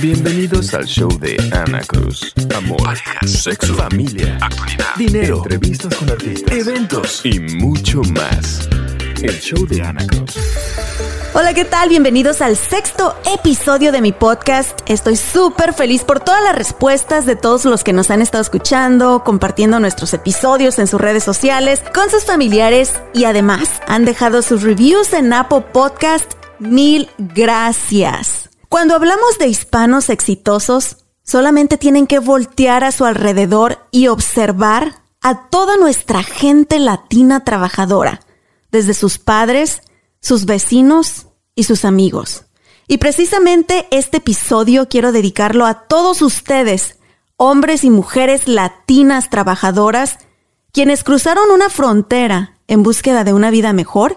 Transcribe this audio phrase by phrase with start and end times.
[0.00, 2.32] Bienvenidos al show de Ana Cruz.
[2.56, 8.68] Amor, parejas, sexo, familia, actualidad, dinero, entrevistas con artistas, eventos y mucho más.
[9.22, 10.38] El show de Ana Cruz.
[11.34, 11.90] Hola, ¿qué tal?
[11.90, 14.80] Bienvenidos al sexto episodio de mi podcast.
[14.86, 19.22] Estoy súper feliz por todas las respuestas de todos los que nos han estado escuchando,
[19.24, 24.62] compartiendo nuestros episodios en sus redes sociales, con sus familiares y además han dejado sus
[24.62, 26.32] reviews en Apple Podcast.
[26.58, 28.48] Mil gracias.
[28.70, 35.48] Cuando hablamos de hispanos exitosos, solamente tienen que voltear a su alrededor y observar a
[35.50, 38.20] toda nuestra gente latina trabajadora,
[38.70, 39.82] desde sus padres,
[40.20, 42.44] sus vecinos y sus amigos.
[42.86, 46.96] Y precisamente este episodio quiero dedicarlo a todos ustedes,
[47.36, 50.18] hombres y mujeres latinas trabajadoras,
[50.72, 54.16] quienes cruzaron una frontera en búsqueda de una vida mejor,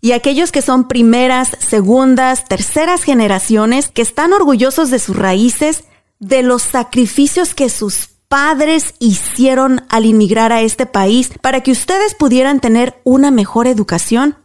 [0.00, 5.84] y aquellos que son primeras, segundas, terceras generaciones, que están orgullosos de sus raíces,
[6.18, 12.14] de los sacrificios que sus padres hicieron al inmigrar a este país para que ustedes
[12.14, 14.36] pudieran tener una mejor educación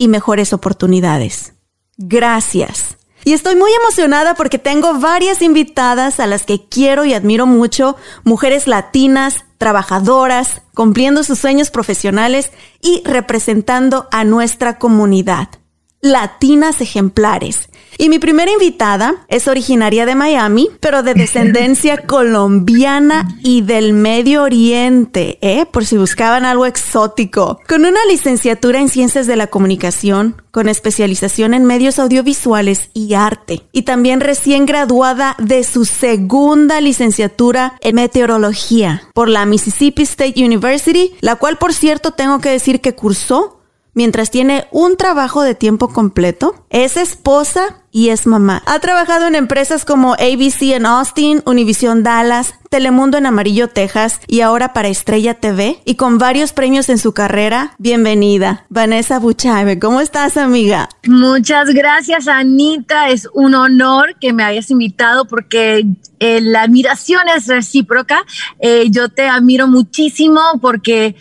[0.00, 1.52] y mejores oportunidades.
[1.98, 2.96] Gracias.
[3.22, 7.96] Y estoy muy emocionada porque tengo varias invitadas a las que quiero y admiro mucho,
[8.24, 15.59] mujeres latinas, trabajadoras, cumpliendo sus sueños profesionales y representando a nuestra comunidad.
[16.02, 17.68] Latinas ejemplares.
[17.98, 24.44] Y mi primera invitada es originaria de Miami, pero de descendencia colombiana y del Medio
[24.44, 25.66] Oriente, ¿eh?
[25.70, 27.60] Por si buscaban algo exótico.
[27.68, 33.66] Con una licenciatura en Ciencias de la Comunicación, con especialización en medios audiovisuales y arte.
[33.70, 41.12] Y también recién graduada de su segunda licenciatura en meteorología por la Mississippi State University,
[41.20, 43.59] la cual por cierto tengo que decir que cursó
[44.00, 48.62] mientras tiene un trabajo de tiempo completo, es esposa y es mamá.
[48.66, 54.42] Ha trabajado en empresas como ABC en Austin, Univision Dallas, Telemundo en Amarillo, Texas y
[54.42, 57.74] ahora para Estrella TV y con varios premios en su carrera.
[57.78, 59.80] Bienvenida, Vanessa Buchave.
[59.80, 60.88] ¿Cómo estás, amiga?
[61.04, 63.08] Muchas gracias, Anita.
[63.08, 65.84] Es un honor que me hayas invitado porque
[66.20, 68.24] eh, la admiración es recíproca.
[68.60, 71.16] Eh, yo te admiro muchísimo porque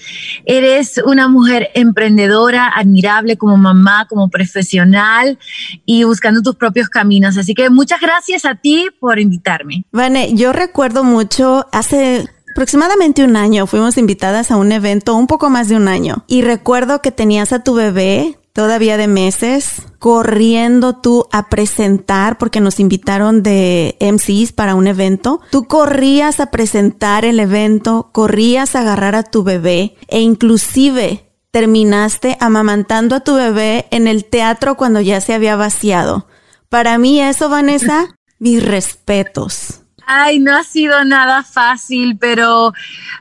[0.46, 5.40] eres una mujer emprendedora, admirable como mamá, como profesional
[5.84, 7.38] y buscando tus propios caminos.
[7.38, 9.86] Así que muchas gracias a ti por invitarme.
[9.92, 15.50] Vane, yo recuerdo mucho hace aproximadamente un año fuimos invitadas a un evento, un poco
[15.50, 20.98] más de un año, y recuerdo que tenías a tu bebé todavía de meses, corriendo
[20.98, 25.40] tú a presentar, porque nos invitaron de MCs para un evento.
[25.52, 32.36] Tú corrías a presentar el evento, corrías a agarrar a tu bebé e inclusive terminaste
[32.42, 36.28] amamantando a tu bebé en el teatro cuando ya se había vaciado.
[36.70, 39.82] Para mí eso, Vanessa, mis respetos.
[40.06, 42.74] Ay, no ha sido nada fácil, pero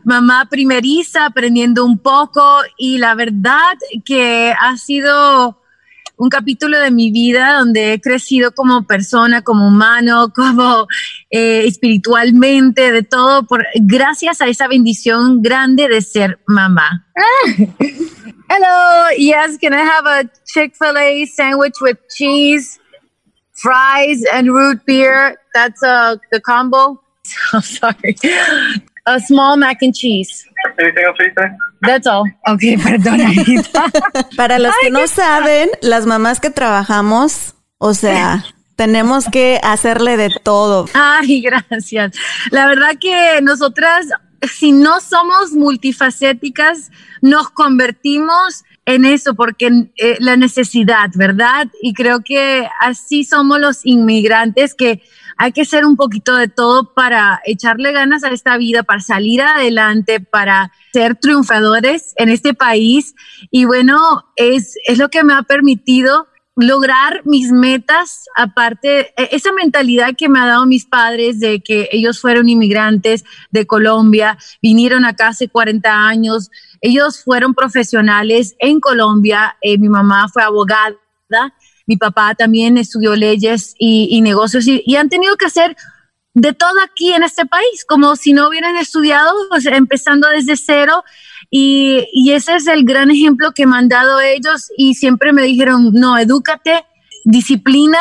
[0.05, 2.43] mamá primeriza, aprendiendo un poco
[2.79, 3.75] y la verdad
[4.07, 5.61] que ha sido
[6.17, 10.87] un capítulo de mi vida donde he crecido como persona, como humano, como
[11.31, 17.07] eh, espiritualmente, de todo, por, gracias a esa bendición grande de ser mamá.
[18.51, 22.81] Hello, yes, can I have a Chick-fil-A sandwich with cheese?
[23.61, 25.37] Fries and root beer.
[25.55, 27.01] That's uh, the combo.
[27.53, 28.17] I'm sorry.
[29.07, 30.47] A small mac and cheese.
[30.79, 31.49] Anything else you say?
[31.83, 32.25] That's all.
[32.47, 33.31] Okay, perdona.
[34.37, 38.45] Para los que no saben, las mamás que trabajamos, o sea,
[38.77, 40.87] tenemos que hacerle de todo.
[40.95, 42.13] Ay, gracias.
[42.51, 44.07] La verdad que nosotras,
[44.43, 46.91] si no somos multifacéticas,
[47.23, 51.69] nos convertimos en eso, porque eh, la necesidad, ¿verdad?
[51.83, 55.03] Y creo que así somos los inmigrantes, que
[55.37, 59.43] hay que ser un poquito de todo para echarle ganas a esta vida, para salir
[59.43, 63.15] adelante, para ser triunfadores en este país.
[63.51, 66.27] Y bueno, es, es lo que me ha permitido
[66.59, 71.89] lograr mis metas, aparte, e, esa mentalidad que me ha dado mis padres de que
[71.93, 76.51] ellos fueron inmigrantes de Colombia, vinieron acá hace 40 años,
[76.81, 80.97] Ellos fueron profesionales en Colombia, eh, mi mamá fue abogada,
[81.87, 85.77] mi papá también estudió leyes y, negocios y, han tenido que hacer
[86.35, 89.33] de todo aquí en este país, como si no hubieran estudiado,
[89.73, 91.03] empezando desde cero.
[91.51, 95.43] Y, y, ese es el gran ejemplo que me han dado ellos y siempre me
[95.43, 96.85] dijeron, no, edúcate,
[97.25, 97.99] disciplina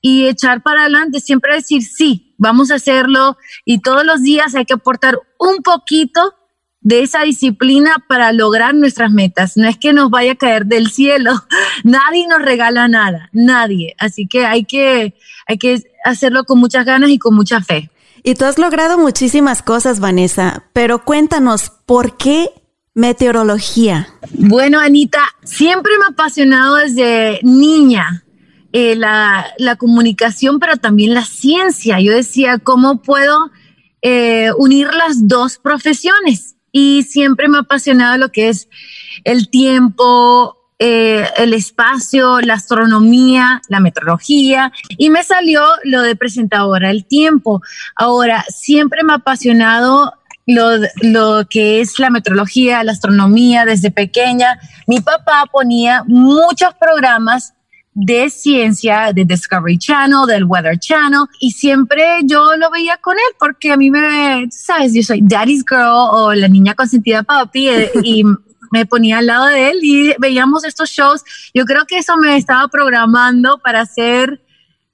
[0.00, 4.64] y echar para adelante, siempre decir sí, vamos a hacerlo y todos los días hay
[4.64, 6.34] que aportar un poquito
[6.80, 9.56] de esa disciplina para lograr nuestras metas.
[9.56, 11.32] No es que nos vaya a caer del cielo,
[11.84, 13.94] nadie nos regala nada, nadie.
[13.98, 15.14] Así que hay que,
[15.46, 17.90] hay que hacerlo con muchas ganas y con mucha fe.
[18.22, 22.50] Y tú has logrado muchísimas cosas, Vanessa, pero cuéntanos, ¿por qué
[22.94, 24.08] meteorología?
[24.32, 28.24] Bueno, Anita, siempre me ha apasionado desde niña.
[28.72, 31.98] Eh, la, la, comunicación, pero también la ciencia.
[31.98, 33.50] Yo decía, ¿cómo puedo
[34.00, 36.49] eh, unir las dos profesiones?
[36.72, 38.68] Y siempre me ha apasionado lo que es
[39.24, 46.90] el tiempo, eh, el espacio, la astronomía, la meteorología, y me salió lo de presentadora,
[46.90, 47.60] el tiempo.
[47.94, 50.14] Ahora, siempre me ha apasionado
[50.46, 50.70] lo,
[51.02, 54.58] lo, que es la meteorología, la astronomía desde pequeña.
[54.86, 57.52] Mi papá ponía muchos programas
[58.00, 63.34] de ciencia, de Discovery Channel, del Weather Channel, y siempre yo lo veía con él
[63.38, 67.90] porque a mí me, sabes, yo soy Daddy's Girl o la niña consentida papi eh,
[68.02, 68.24] y
[68.70, 71.22] me ponía al lado de él y veíamos estos shows.
[71.52, 74.40] Yo creo que eso me estaba programando para ser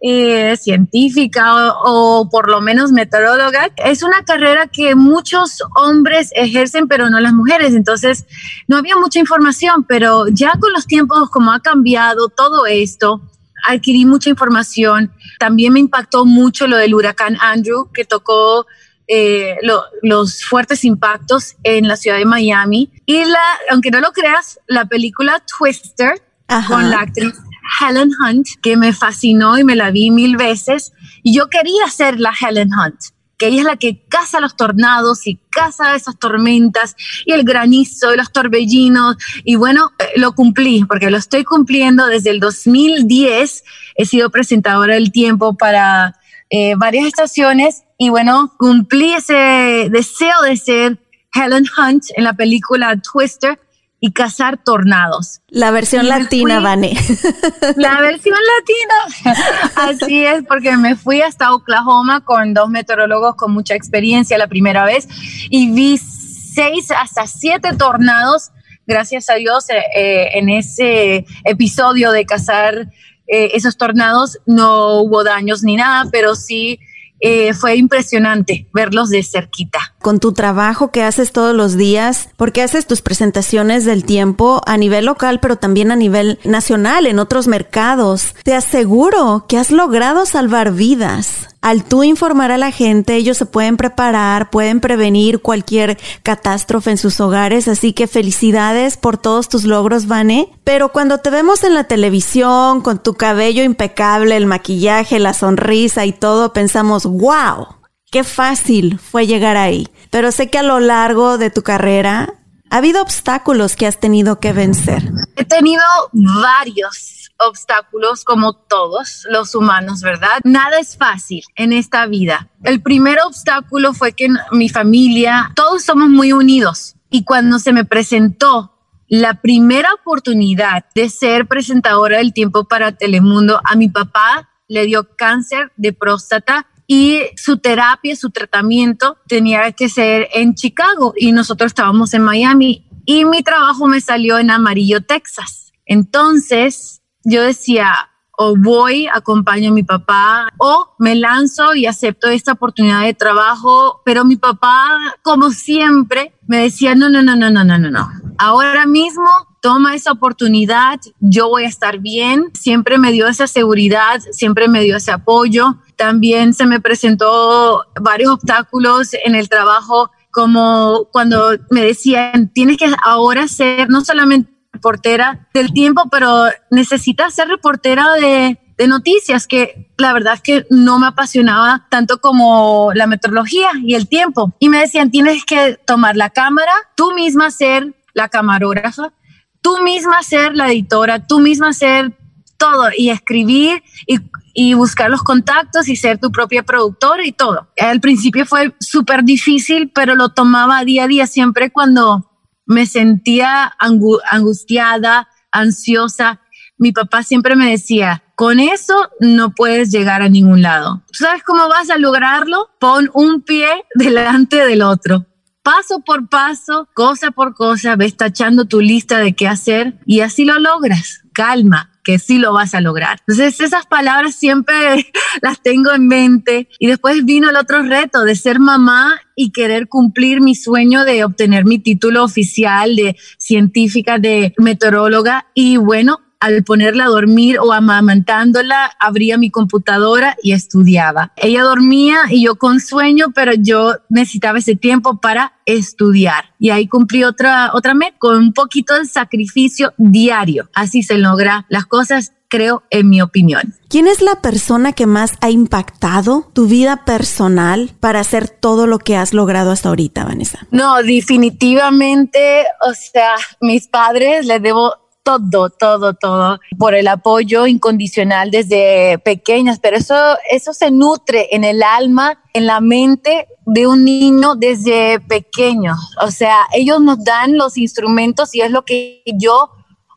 [0.01, 3.71] eh, científica o, por lo menos meteoróloga.
[3.77, 7.75] Es una carrera que muchos hombres ejercen, pero no las mujeres.
[7.75, 8.27] Entonces,
[8.69, 13.23] no había mucha información, pero ya con los tiempos, como ha cambiado todo esto,
[13.67, 15.13] adquirí mucha información.
[15.39, 18.67] También me impactó mucho lo del huracán Andrew, que tocó
[19.09, 19.57] eh,
[20.03, 22.91] los fuertes impactos en la ciudad de Miami.
[23.07, 23.41] Y la,
[23.71, 26.23] aunque no lo creas, la película Twister,
[26.69, 27.35] con la actriz
[27.81, 30.93] Helen Hunt, que me fascinó y me la vi mil veces.
[31.23, 32.97] Y yo quería ser la Helen Hunt,
[33.39, 38.15] que ella es la que caza los tornados y caza esas tormentas y el granizo
[38.15, 39.17] y los torbellinos.
[39.45, 43.65] Y bueno, eh, lo cumplí, porque lo estoy cumpliendo desde el 2010.
[43.97, 46.17] He sido presentadora del tiempo para
[46.51, 50.99] eh, varias estaciones y bueno, cumplí ese deseo de ser
[51.35, 53.59] Helen Hunt en la película Twister
[54.01, 55.41] y cazar tornados.
[55.49, 56.93] La versión latina, Vane.
[57.77, 59.35] La versión latina.
[59.77, 64.85] Así es, porque me fui hasta Oklahoma con dos meteorólogos con mucha experiencia la primera
[64.85, 65.09] vez
[65.51, 68.51] y vi seis hasta siete tornados,
[68.87, 72.89] gracias a Dios, eh, eh, en ese episodio de cazar
[73.29, 76.79] eh, esos tornados no hubo daños ni nada, pero sí
[77.21, 79.95] eh, fue impresionante verlos de cerquita.
[80.01, 84.77] Con tu trabajo que haces todos los días, porque haces tus presentaciones del tiempo a
[84.77, 90.27] nivel local, pero también a nivel nacional, en otros mercados, te aseguro que has logrado
[90.27, 91.49] salvar vidas.
[91.67, 96.97] Al tú informar a la gente, ellos se pueden preparar, pueden prevenir cualquier catástrofe en
[96.97, 100.49] sus hogares, así que felicidades por todos tus logros, Vane.
[100.63, 106.07] Pero cuando te vemos en la televisión, con tu cabello impecable, el maquillaje, la sonrisa
[106.07, 107.67] y todo, pensamos, wow,
[108.13, 109.89] qué fácil fue llegar ahí.
[110.11, 112.33] Pero sé que a lo largo de tu carrera
[112.71, 115.11] ha habido obstáculos que has tenido que vencer.
[115.35, 115.83] He tenido
[116.13, 120.41] varios obstáculos como todos los humanos, ¿verdad?
[120.45, 122.49] Nada es fácil en esta vida.
[122.63, 127.85] El primer obstáculo fue que mi familia, todos somos muy unidos y cuando se me
[127.85, 128.73] presentó
[129.09, 135.17] la primera oportunidad de ser presentadora del tiempo para Telemundo, a mi papá le dio
[135.17, 141.71] cáncer de próstata y su terapia, su tratamiento tenía que ser en Chicago y nosotros
[141.71, 145.73] estábamos en Miami y mi trabajo me salió en Amarillo, Texas.
[145.85, 152.53] Entonces, yo decía, o voy, acompaño a mi papá, o me lanzo y acepto esta
[152.53, 154.91] oportunidad de trabajo, pero mi papá,
[155.23, 158.09] como siempre, me decía, no, no, no, no, no, no, no, no.
[158.39, 159.27] Ahora mismo
[159.63, 162.51] toma esa oportunidad, yo voy a estar bien.
[162.55, 165.79] Siempre me dio esa seguridad, siempre me dio ese apoyo.
[165.97, 172.95] También se me presentó varios obstáculos en el trabajo, como cuando me decían, tienes que
[173.03, 180.13] ahora ser no solamente reportera del tiempo, pero necesita ser reportera de, noticias, que la
[180.13, 184.53] verdad es que no me apasionaba tanto como la meteorología y el tiempo.
[184.59, 189.15] Y me decían, tienes que tomar la cámara, tú misma ser la camarógrafa,
[189.63, 192.19] tú misma ser la editora, tú misma ser
[192.59, 194.19] todo y escribir y,
[194.53, 197.69] y buscar los contactos y ser tu propia productora y todo.
[197.79, 202.26] Al principio fue súper difícil, pero lo tomaba día a día siempre cuando
[202.67, 206.41] me sentía angustiada, ansiosa.
[206.79, 211.03] Mi papá siempre me decía, con eso no puedes llegar a ningún lado.
[211.11, 212.69] ¿Sabes cómo vas a lograrlo?
[212.79, 215.27] Pon un pie delante del otro.
[215.63, 220.45] Paso por paso, cosa por cosa, ves tachando tu lista de qué hacer y así
[220.45, 221.23] lo logras.
[221.33, 223.19] Calma, que sí lo vas a lograr.
[223.27, 228.37] Entonces esas palabras siempre las tengo en mente y después vino el otro reto de
[228.37, 234.55] ser mamá y querer cumplir mi sueño de obtener mi título oficial de científica, de
[234.57, 241.33] meteoróloga y bueno, al ponerla a dormir o amamantándola, abría mi computadora y estudiaba.
[241.37, 246.53] Ella dormía y yo con sueño, pero yo necesitaba ese tiempo para estudiar.
[246.59, 250.69] Y ahí cumplí otra, otra meta con un poquito de sacrificio diario.
[250.75, 253.75] Así se logra las cosas creo, en mi opinión.
[253.89, 258.99] ¿Quién es la persona que más ha impactado tu vida personal para hacer todo lo
[258.99, 260.67] que has logrado hasta ahorita, Vanessa?
[260.71, 264.95] No, definitivamente, o sea, mis padres les debo
[265.27, 270.15] todo, todo, todo, por el apoyo incondicional desde pequeñas, pero eso,
[270.49, 275.97] eso se nutre en el alma, en la mente de un niño desde pequeño.
[276.23, 279.69] O sea, ellos nos dan los instrumentos y es lo que yo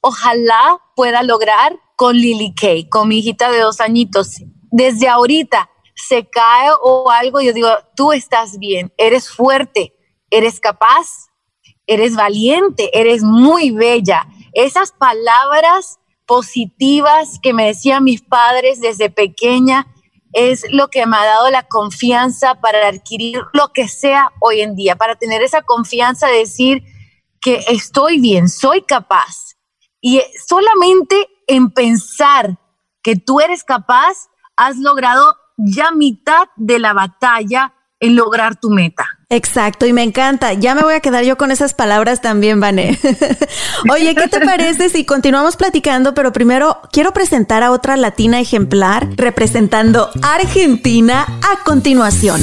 [0.01, 4.43] ojalá pueda lograr con Lily Kay, con mi hijita de dos añitos.
[4.69, 9.95] Desde ahorita se cae o algo, yo digo, tú estás bien, eres fuerte,
[10.29, 11.31] eres capaz,
[11.87, 19.87] eres valiente, eres muy bella esas palabras positivas que me decían mis padres desde pequeña
[20.33, 24.75] es lo que me ha dado la confianza para adquirir lo que sea hoy en
[24.75, 26.83] día, para tener esa confianza de decir
[27.41, 29.57] que estoy bien, soy capaz.
[30.01, 32.59] Y solamente en pensar
[33.01, 39.18] que tú eres capaz, has logrado ya mitad de la batalla en lograr tu meta.
[39.31, 40.53] Exacto, y me encanta.
[40.53, 42.97] Ya me voy a quedar yo con esas palabras también, Vané.
[43.91, 46.15] Oye, ¿qué te parece si continuamos platicando?
[46.15, 52.41] Pero primero quiero presentar a otra latina ejemplar representando Argentina a continuación.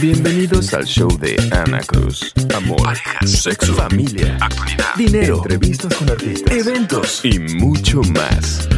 [0.00, 2.32] Bienvenidos al show de Ana Cruz.
[2.56, 2.96] Amor,
[3.26, 8.70] sexo, familia, actualidad, dinero, entrevistas con artistas, eventos y mucho más.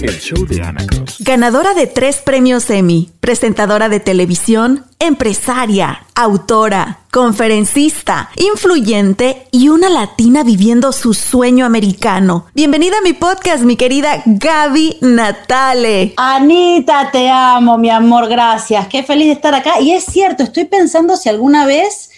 [0.00, 1.16] El show de Ana Cruz.
[1.20, 10.44] Ganadora de tres premios Emmy, presentadora de televisión, empresaria, autora, conferencista, influyente y una latina
[10.44, 12.46] viviendo su sueño americano.
[12.54, 16.14] Bienvenida a mi podcast, mi querida Gaby Natale.
[16.16, 18.86] Anita, te amo, mi amor, gracias.
[18.88, 19.80] Qué feliz de estar acá.
[19.80, 22.10] Y es cierto, estoy pensando si alguna vez,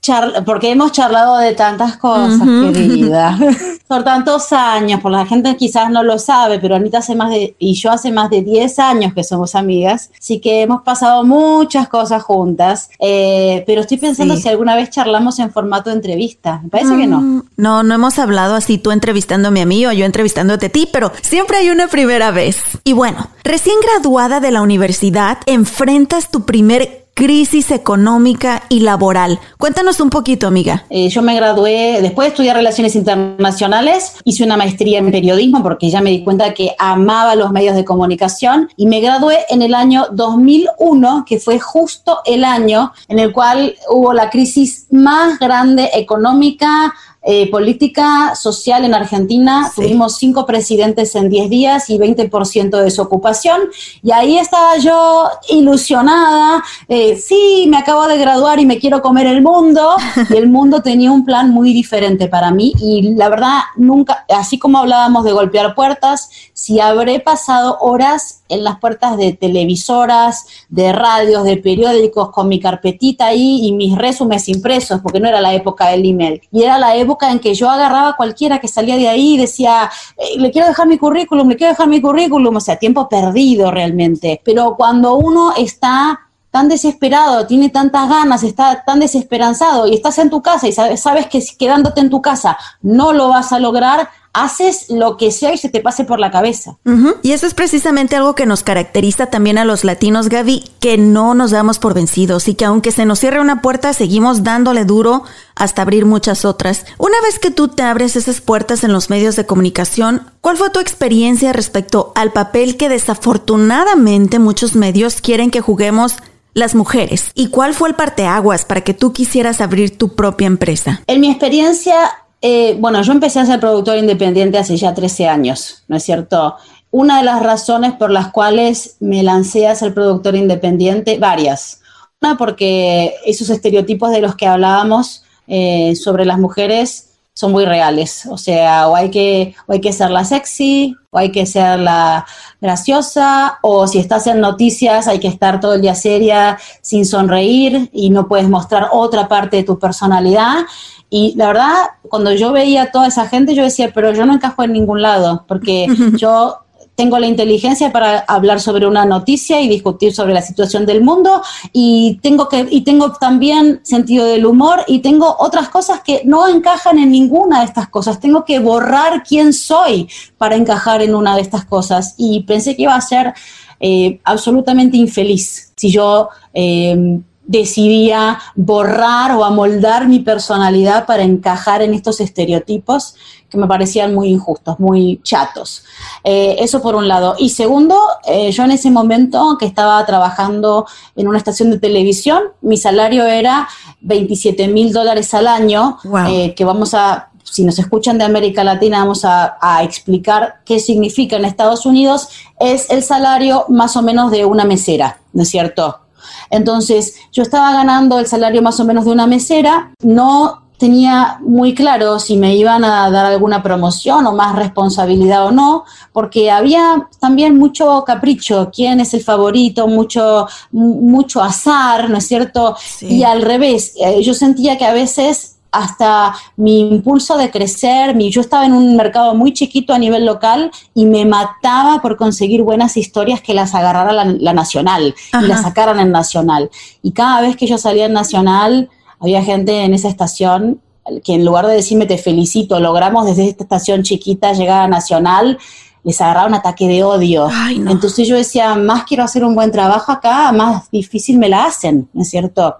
[0.44, 3.36] porque hemos charlado de tantas cosas, querida,
[3.88, 7.56] por tantos años, por la gente quizás no lo sabe, pero Anita hace más de,
[7.58, 11.88] y yo hace más de 10 años que somos amigas, así que hemos pasado muchas
[11.88, 16.60] cosas juntas, eh, pero estoy pensando si alguna vez charlamos en formato de entrevista.
[16.62, 17.20] Me parece que no.
[17.20, 20.88] Mm, no, no hemos hablado así tú entrevistándome a mí o yo entrevistándote a ti,
[20.92, 22.58] pero siempre hay una primera vez.
[22.84, 29.38] Y bueno, recién graduada de la universidad, enfrentas tu primer crisis económica y laboral.
[29.56, 30.84] Cuéntanos un poquito, amiga.
[30.90, 35.90] Eh, yo me gradué, después de estudiar Relaciones Internacionales, hice una maestría en periodismo porque
[35.90, 39.74] ya me di cuenta que amaba los medios de comunicación y me gradué en el
[39.74, 45.90] año 2001, que fue justo el año en el cual hubo la crisis más grande
[45.94, 46.92] económica,
[47.26, 49.72] eh, política social en Argentina.
[49.74, 53.62] Tuvimos cinco presidentes en 10 días y 20% de desocupación.
[54.02, 56.62] Y ahí estaba yo ilusionada.
[56.86, 59.96] Eh, sí, me acabo de graduar y me quiero comer el mundo.
[60.34, 62.72] Y el mundo tenía un plan muy diferente para mí.
[62.80, 68.64] Y la verdad, nunca, así como hablábamos de golpear puertas, si habré pasado horas en
[68.64, 74.48] las puertas de televisoras, de radios, de periódicos, con mi carpetita ahí y mis resúmenes
[74.48, 76.42] impresos, porque no era la época del email.
[76.52, 79.90] Y era la época en que yo agarraba cualquiera que salía de ahí y decía,
[80.16, 83.70] eh, le quiero dejar mi currículum, le quiero dejar mi currículum, o sea, tiempo perdido
[83.70, 84.40] realmente.
[84.44, 90.30] Pero cuando uno está tan desesperado, tiene tantas ganas, está tan desesperanzado y estás en
[90.30, 94.08] tu casa y sabes, sabes que quedándote en tu casa no lo vas a lograr,
[94.34, 96.76] haces lo que sea y se te pase por la cabeza.
[97.22, 101.34] Y eso es precisamente algo que nos caracteriza también a los latinos, Gaby, que no
[101.34, 105.22] nos damos por vencidos y que aunque se nos cierre una puerta, seguimos dándole duro
[105.54, 106.84] hasta abrir muchas otras.
[106.98, 110.70] Una vez que tú te abres esas puertas en los medios de comunicación, ¿cuál fue
[110.70, 116.16] tu experiencia respecto al papel que desafortunadamente muchos medios quieren que juguemos
[116.54, 117.32] las mujeres.
[117.34, 121.02] ¿Y cuál fue el parteaguas para que tú quisieras abrir tu propia empresa?
[121.08, 122.12] En mi experiencia,
[122.46, 126.56] eh, bueno, yo empecé a ser productor independiente hace ya 13 años, ¿no es cierto?
[126.90, 131.80] Una de las razones por las cuales me lancé a ser productor independiente, varias.
[132.20, 138.26] Una, porque esos estereotipos de los que hablábamos eh, sobre las mujeres son muy reales.
[138.26, 141.78] O sea, o hay que, o hay que ser la sexy, o hay que ser
[141.78, 142.26] la
[142.60, 147.88] graciosa, o si estás en noticias hay que estar todo el día seria, sin sonreír
[147.90, 150.66] y no puedes mostrar otra parte de tu personalidad.
[151.16, 151.74] Y la verdad,
[152.08, 155.00] cuando yo veía a toda esa gente, yo decía, pero yo no encajo en ningún
[155.00, 155.86] lado, porque
[156.18, 156.56] yo
[156.96, 161.40] tengo la inteligencia para hablar sobre una noticia y discutir sobre la situación del mundo
[161.72, 166.48] y tengo que y tengo también sentido del humor y tengo otras cosas que no
[166.48, 168.18] encajan en ninguna de estas cosas.
[168.18, 172.82] Tengo que borrar quién soy para encajar en una de estas cosas y pensé que
[172.82, 173.34] iba a ser
[173.78, 181.94] eh, absolutamente infeliz si yo eh, decidía borrar o amoldar mi personalidad para encajar en
[181.94, 183.14] estos estereotipos
[183.54, 185.84] que me parecían muy injustos, muy chatos.
[186.24, 187.36] Eh, eso por un lado.
[187.38, 187.96] Y segundo,
[188.26, 193.24] eh, yo en ese momento que estaba trabajando en una estación de televisión, mi salario
[193.24, 193.68] era
[194.00, 195.98] 27 mil dólares al año,
[196.28, 200.80] eh, que vamos a si nos escuchan de América Latina, vamos a, a, explicar qué
[200.80, 205.50] significa en Estados Unidos, es el salario más o menos de una mesera, ¿no es
[205.50, 206.03] cierto?
[206.50, 211.74] Entonces, yo estaba ganando el salario más o menos de una mesera, no tenía muy
[211.74, 217.08] claro si me iban a dar alguna promoción o más responsabilidad o no, porque había
[217.20, 222.76] también mucho capricho, quién es el favorito, mucho, mucho azar, ¿no es cierto?
[222.78, 223.06] Sí.
[223.06, 228.30] Y al revés, eh, yo sentía que a veces hasta mi impulso de crecer, mi,
[228.30, 232.62] yo estaba en un mercado muy chiquito a nivel local y me mataba por conseguir
[232.62, 235.44] buenas historias que las agarrara la, la nacional Ajá.
[235.44, 236.70] y las sacaran en nacional.
[237.02, 238.88] Y cada vez que yo salía en nacional,
[239.20, 240.80] había gente en esa estación
[241.22, 245.58] que en lugar de decirme te felicito, logramos desde esta estación chiquita llegar a nacional,
[246.02, 247.48] les agarraba un ataque de odio.
[247.50, 247.90] Ay, no.
[247.90, 252.08] Entonces yo decía, más quiero hacer un buen trabajo acá, más difícil me la hacen,
[252.12, 252.76] ¿no es cierto?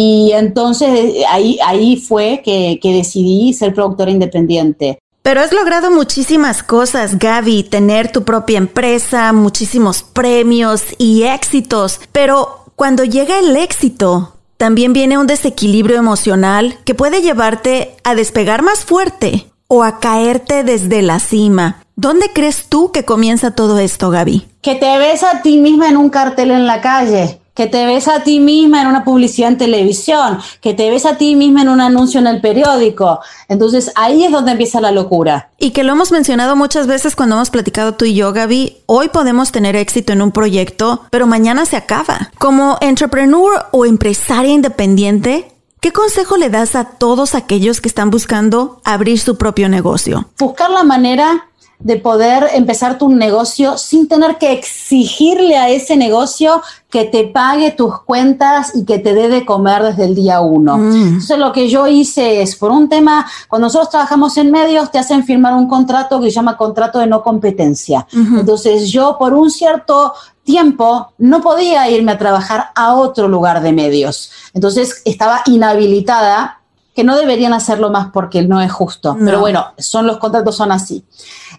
[0.00, 5.00] Y entonces ahí, ahí fue que, que decidí ser productora independiente.
[5.24, 11.98] Pero has logrado muchísimas cosas, Gaby, tener tu propia empresa, muchísimos premios y éxitos.
[12.12, 18.62] Pero cuando llega el éxito, también viene un desequilibrio emocional que puede llevarte a despegar
[18.62, 21.82] más fuerte o a caerte desde la cima.
[21.96, 24.46] ¿Dónde crees tú que comienza todo esto, Gaby?
[24.62, 28.06] Que te ves a ti misma en un cartel en la calle que te ves
[28.06, 31.70] a ti misma en una publicidad en televisión, que te ves a ti misma en
[31.70, 33.18] un anuncio en el periódico.
[33.48, 35.50] Entonces ahí es donde empieza la locura.
[35.58, 38.76] Y que lo hemos mencionado muchas veces cuando hemos platicado tú y yo, Gaby.
[38.86, 42.30] Hoy podemos tener éxito en un proyecto, pero mañana se acaba.
[42.38, 48.80] Como entrepreneur o empresaria independiente, ¿Qué consejo le das a todos aquellos que están buscando
[48.84, 50.28] abrir su propio negocio?
[50.36, 51.47] Buscar la manera
[51.80, 56.60] de poder empezar tu negocio sin tener que exigirle a ese negocio
[56.90, 60.78] que te pague tus cuentas y que te dé de comer desde el día uno.
[60.78, 61.08] Mm.
[61.08, 64.98] Entonces lo que yo hice es, por un tema, cuando nosotros trabajamos en medios, te
[64.98, 68.06] hacen firmar un contrato que se llama contrato de no competencia.
[68.12, 68.40] Uh -huh.
[68.40, 73.72] Entonces yo por un cierto tiempo no podía irme a trabajar a otro lugar de
[73.72, 74.30] medios.
[74.54, 76.57] Entonces estaba inhabilitada
[76.98, 79.14] que no deberían hacerlo más porque no es justo.
[79.14, 79.24] No.
[79.24, 81.04] Pero bueno, son los contratos son así.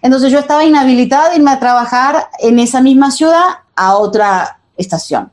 [0.02, 5.32] Entonces yo estaba inhabilitada de irme a trabajar en esa misma ciudad a otra estación.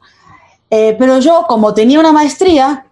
[0.70, 2.86] Eh, pero yo, como tenía una maestría,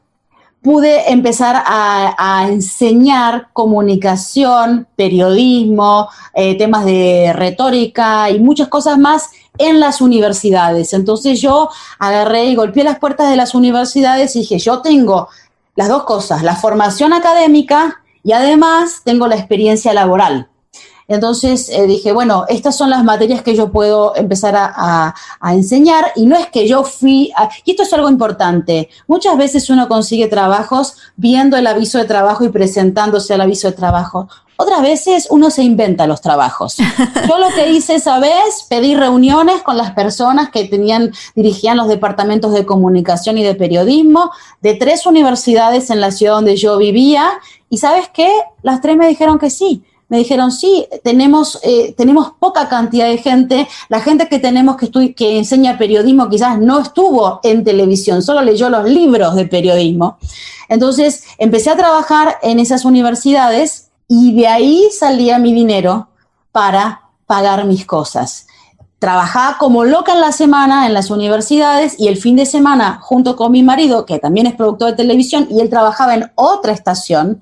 [0.61, 9.29] pude empezar a, a enseñar comunicación, periodismo, eh, temas de retórica y muchas cosas más
[9.57, 10.91] en las universidades.
[10.91, 15.29] Entonces yo agarré y golpeé las puertas de las universidades y dije, yo tengo
[15.75, 20.49] las dos cosas, la formación académica y además tengo la experiencia laboral.
[21.07, 25.53] Entonces eh, dije, bueno, estas son las materias que yo puedo empezar a, a, a
[25.53, 29.69] enseñar y no es que yo fui, a, y esto es algo importante, muchas veces
[29.69, 34.27] uno consigue trabajos viendo el aviso de trabajo y presentándose al aviso de trabajo.
[34.57, 36.77] Otras veces uno se inventa los trabajos.
[37.27, 41.89] Yo lo que hice esa vez, pedí reuniones con las personas que tenían, dirigían los
[41.89, 47.31] departamentos de comunicación y de periodismo de tres universidades en la ciudad donde yo vivía.
[47.69, 48.31] Y sabes qué?
[48.63, 53.17] Las tres me dijeron que sí me dijeron, sí, tenemos, eh, tenemos poca cantidad de
[53.17, 58.41] gente, la gente que tenemos que, que enseña periodismo quizás no estuvo en televisión, solo
[58.41, 60.17] leyó los libros de periodismo.
[60.69, 66.09] Entonces empecé a trabajar en esas universidades y de ahí salía mi dinero
[66.51, 68.47] para pagar mis cosas.
[68.99, 73.35] Trabajaba como loca en la semana en las universidades y el fin de semana, junto
[73.35, 77.41] con mi marido, que también es productor de televisión, y él trabajaba en otra estación,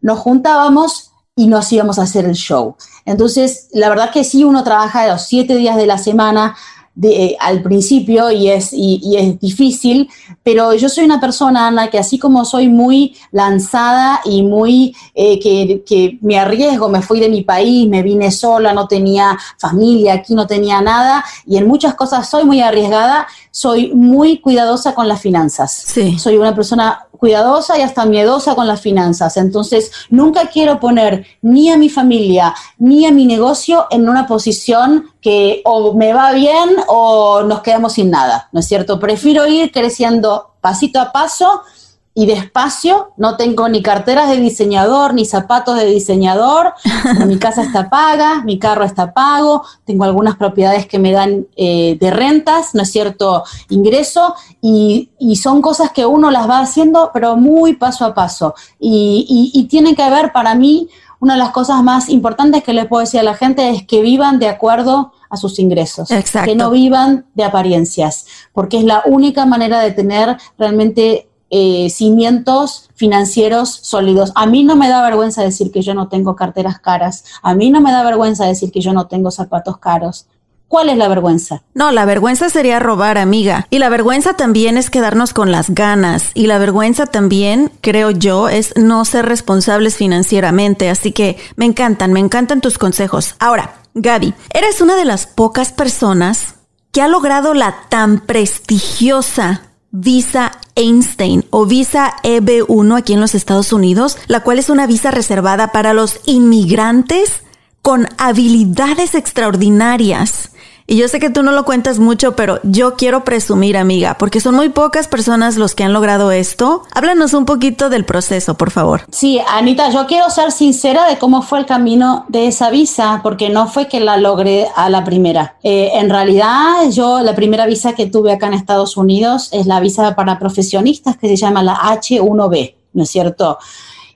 [0.00, 2.76] nos juntábamos y nos íbamos a hacer el show.
[3.04, 6.54] Entonces, la verdad que sí, uno trabaja los siete días de la semana,
[6.94, 10.10] de, al principio y es, y, es difícil,
[10.42, 15.38] pero yo soy una persona, Ana, que así como soy muy lanzada y muy eh,
[15.40, 20.14] que, que, me arriesgo, me fui de mi país, me vine sola, no tenía familia,
[20.14, 25.08] aquí no tenía nada, y en muchas cosas soy muy arriesgada, soy muy cuidadosa con
[25.08, 25.72] las finanzas.
[25.72, 26.18] Sí.
[26.18, 29.36] Soy una persona cuidadosa y hasta miedosa con las finanzas.
[29.36, 35.10] Entonces, nunca quiero poner ni a mi familia ni a mi negocio en una posición
[35.20, 38.98] que o me va bien o nos quedamos sin nada, ¿no es cierto?
[38.98, 41.62] Prefiero ir creciendo pasito a paso
[42.12, 46.74] y despacio, no tengo ni carteras de diseñador, ni zapatos de diseñador,
[47.26, 51.96] mi casa está paga, mi carro está pago, tengo algunas propiedades que me dan eh,
[52.00, 57.10] de rentas, ¿no es cierto?, ingreso, y, y, son cosas que uno las va haciendo,
[57.14, 58.54] pero muy paso a paso.
[58.78, 60.88] Y, y, y tiene que ver para mí,
[61.20, 64.00] una de las cosas más importantes que le puedo decir a la gente es que
[64.00, 66.50] vivan de acuerdo a sus ingresos, Exacto.
[66.50, 72.88] que no vivan de apariencias, porque es la única manera de tener realmente eh, cimientos
[72.94, 74.32] financieros sólidos.
[74.34, 77.24] A mí no me da vergüenza decir que yo no tengo carteras caras.
[77.42, 80.26] A mí no me da vergüenza decir que yo no tengo zapatos caros.
[80.70, 81.62] ¿Cuál es la vergüenza?
[81.74, 83.66] No, la vergüenza sería robar, amiga.
[83.70, 86.30] Y la vergüenza también es quedarnos con las ganas.
[86.34, 90.88] Y la vergüenza también, creo yo, es no ser responsables financieramente.
[90.88, 93.34] Así que me encantan, me encantan tus consejos.
[93.40, 96.54] Ahora, Gaby, eres una de las pocas personas
[96.92, 103.72] que ha logrado la tan prestigiosa visa Einstein o visa EB1 aquí en los Estados
[103.72, 107.42] Unidos, la cual es una visa reservada para los inmigrantes
[107.82, 110.50] con habilidades extraordinarias.
[110.90, 114.40] Y yo sé que tú no lo cuentas mucho, pero yo quiero presumir, amiga, porque
[114.40, 116.82] son muy pocas personas los que han logrado esto.
[116.92, 119.02] Háblanos un poquito del proceso, por favor.
[119.12, 123.50] Sí, Anita, yo quiero ser sincera de cómo fue el camino de esa visa, porque
[123.50, 125.54] no fue que la logré a la primera.
[125.62, 129.78] Eh, en realidad, yo la primera visa que tuve acá en Estados Unidos es la
[129.78, 133.58] visa para profesionistas que se llama la H1B, ¿no es cierto?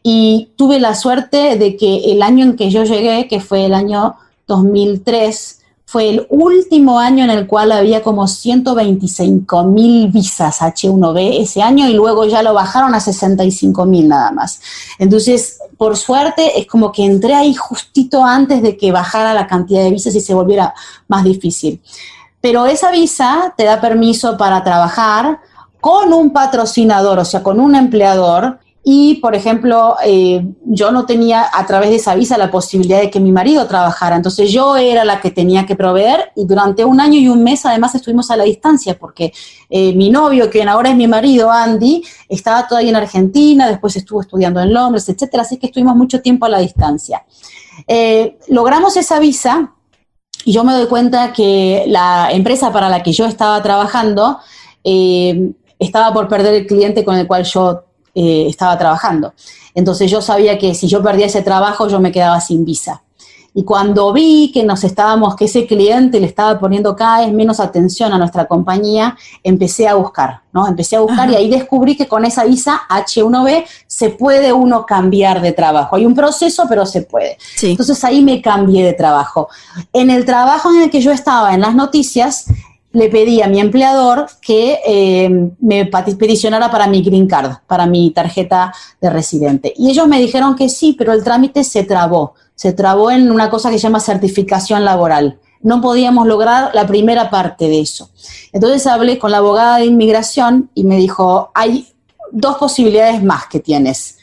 [0.03, 3.75] Y tuve la suerte de que el año en que yo llegué, que fue el
[3.75, 4.17] año
[4.49, 5.61] 2003,
[5.95, 11.89] fue el último año en el cual había como 125 mil visas H1B ese año
[11.89, 14.61] y luego ya lo bajaron a 65 mil nada más.
[14.99, 19.85] Entonces, por suerte, es como que entré ahí justito antes de que bajara la cantidad
[19.85, 20.75] de visas y se volviera
[21.07, 21.81] más difícil.
[22.41, 25.39] Pero esa visa te da permiso para trabajar
[25.81, 31.49] con un patrocinador, o sea, con un empleador y, por ejemplo, eh, yo no tenía
[31.51, 34.15] a través de esa visa la posibilidad de que mi marido trabajara.
[34.15, 37.65] Entonces yo era la que tenía que proveer y durante un año y un mes
[37.65, 39.33] además estuvimos a la distancia porque
[39.71, 44.21] eh, mi novio, quien ahora es mi marido, Andy, estaba todavía en Argentina, después estuvo
[44.21, 45.45] estudiando en Londres, etcétera.
[45.45, 47.25] Así que estuvimos mucho tiempo a la distancia.
[47.89, 49.73] Eh, logramos esa visa
[50.45, 54.41] y yo me doy cuenta que la empresa para la que yo estaba trabajando
[55.79, 59.35] estaba por perder el cliente con el cual yo eh, estaba trabajando.
[59.75, 63.03] Entonces yo sabía que si yo perdía ese trabajo, yo me quedaba sin visa.
[63.57, 67.61] Y cuando vi que nos estábamos, que ese cliente le estaba poniendo cada vez menos
[67.61, 70.67] atención a nuestra compañía, empecé a buscar, ¿no?
[70.67, 71.33] Empecé a buscar Ajá.
[71.33, 75.95] y ahí descubrí que con esa visa H1B se puede uno cambiar de trabajo.
[75.95, 77.39] Hay un proceso, pero se puede.
[77.55, 77.71] Sí.
[77.71, 79.49] Entonces ahí me cambié de trabajo.
[79.93, 82.47] En el trabajo en el que yo estaba, en las noticias,
[82.95, 88.11] le pedí a mi empleador que eh, me peticionara para mi green card, para mi
[88.13, 89.75] tarjeta de residente.
[89.77, 92.35] Y ellos me dijeron que sí, pero el trámite se trabó.
[92.55, 95.41] Se trabó en una cosa que se llama certificación laboral.
[95.61, 98.11] No podíamos lograr la primera parte de eso.
[98.53, 101.89] Entonces hablé con la abogada de inmigración y me dijo, hay
[102.31, 104.19] dos posibilidades más que tienes.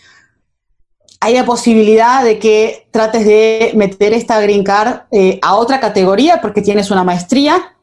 [1.20, 6.40] Hay la posibilidad de que trates de meter esta green card eh, a otra categoría
[6.42, 7.76] porque tienes una maestría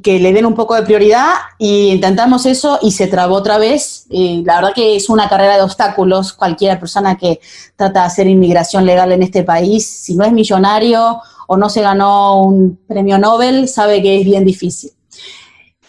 [0.00, 1.28] que le den un poco de prioridad
[1.58, 4.06] y intentamos eso y se trabó otra vez.
[4.10, 6.32] Y la verdad que es una carrera de obstáculos.
[6.32, 7.40] Cualquier persona que
[7.76, 11.82] trata de hacer inmigración legal en este país, si no es millonario o no se
[11.82, 14.90] ganó un premio Nobel, sabe que es bien difícil.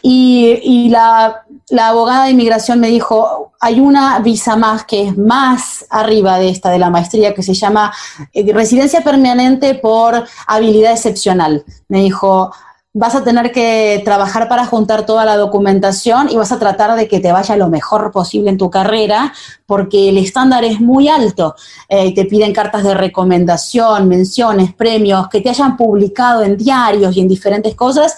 [0.01, 5.17] Y, y la, la, abogada de inmigración me dijo, hay una visa más que es
[5.17, 7.91] más arriba de esta, de la maestría, que se llama
[8.31, 11.65] eh, residencia permanente por habilidad excepcional.
[11.87, 12.51] Me dijo,
[12.97, 17.10] vas a tener que trabajar para juntar toda la documentación y vas a tratar de
[17.10, 19.34] que te vaya lo mejor posible en tu carrera,
[19.65, 21.55] porque el estándar es muy alto.
[21.89, 27.19] Eh, te piden cartas de recomendación, menciones, premios, que te hayan publicado en diarios y
[27.19, 28.15] en diferentes cosas.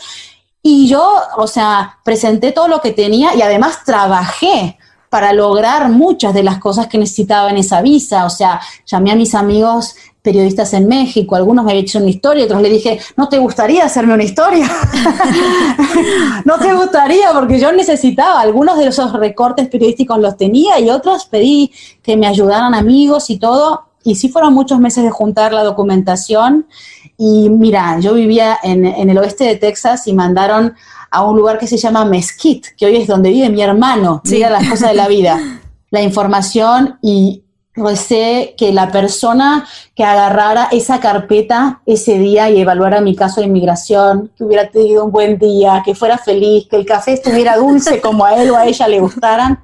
[0.62, 4.78] Y yo, o sea, presenté todo lo que tenía y además trabajé
[5.10, 8.26] para lograr muchas de las cosas que necesitaba en esa visa.
[8.26, 9.96] O sea, llamé a mis amigos
[10.28, 13.86] periodistas en México, algunos me habían hecho una historia, otros le dije, ¿no te gustaría
[13.86, 14.70] hacerme una historia?
[16.44, 21.28] no te gustaría, porque yo necesitaba, algunos de esos recortes periodísticos los tenía y otros
[21.28, 21.72] pedí
[22.04, 26.68] que me ayudaran amigos y todo, y sí fueron muchos meses de juntar la documentación.
[27.18, 30.76] Y mira, yo vivía en, el oeste de Texas y mandaron
[31.10, 34.22] a un lugar que se llama Mesquite, que hoy es donde vive mi hermano.
[34.26, 35.40] Mira las cosas de la vida.
[35.90, 37.46] La información y
[37.78, 43.48] recé que la persona que agarrara esa carpeta ese día y evaluara mi caso de
[43.48, 48.02] inmigración, que hubiera tenido un buen día, que fuera feliz, que el café estuviera dulce
[48.02, 49.64] como a él o a ella le gustaran,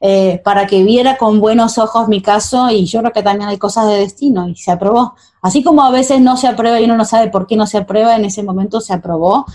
[0.00, 3.56] eh, para que viera con buenos ojos mi caso y yo creo que también hay
[3.56, 5.14] cosas de destino y se aprobó.
[5.40, 7.78] Así como a veces no se aprueba y uno no sabe por qué no se
[7.78, 9.46] aprueba, en ese momento se aprobó.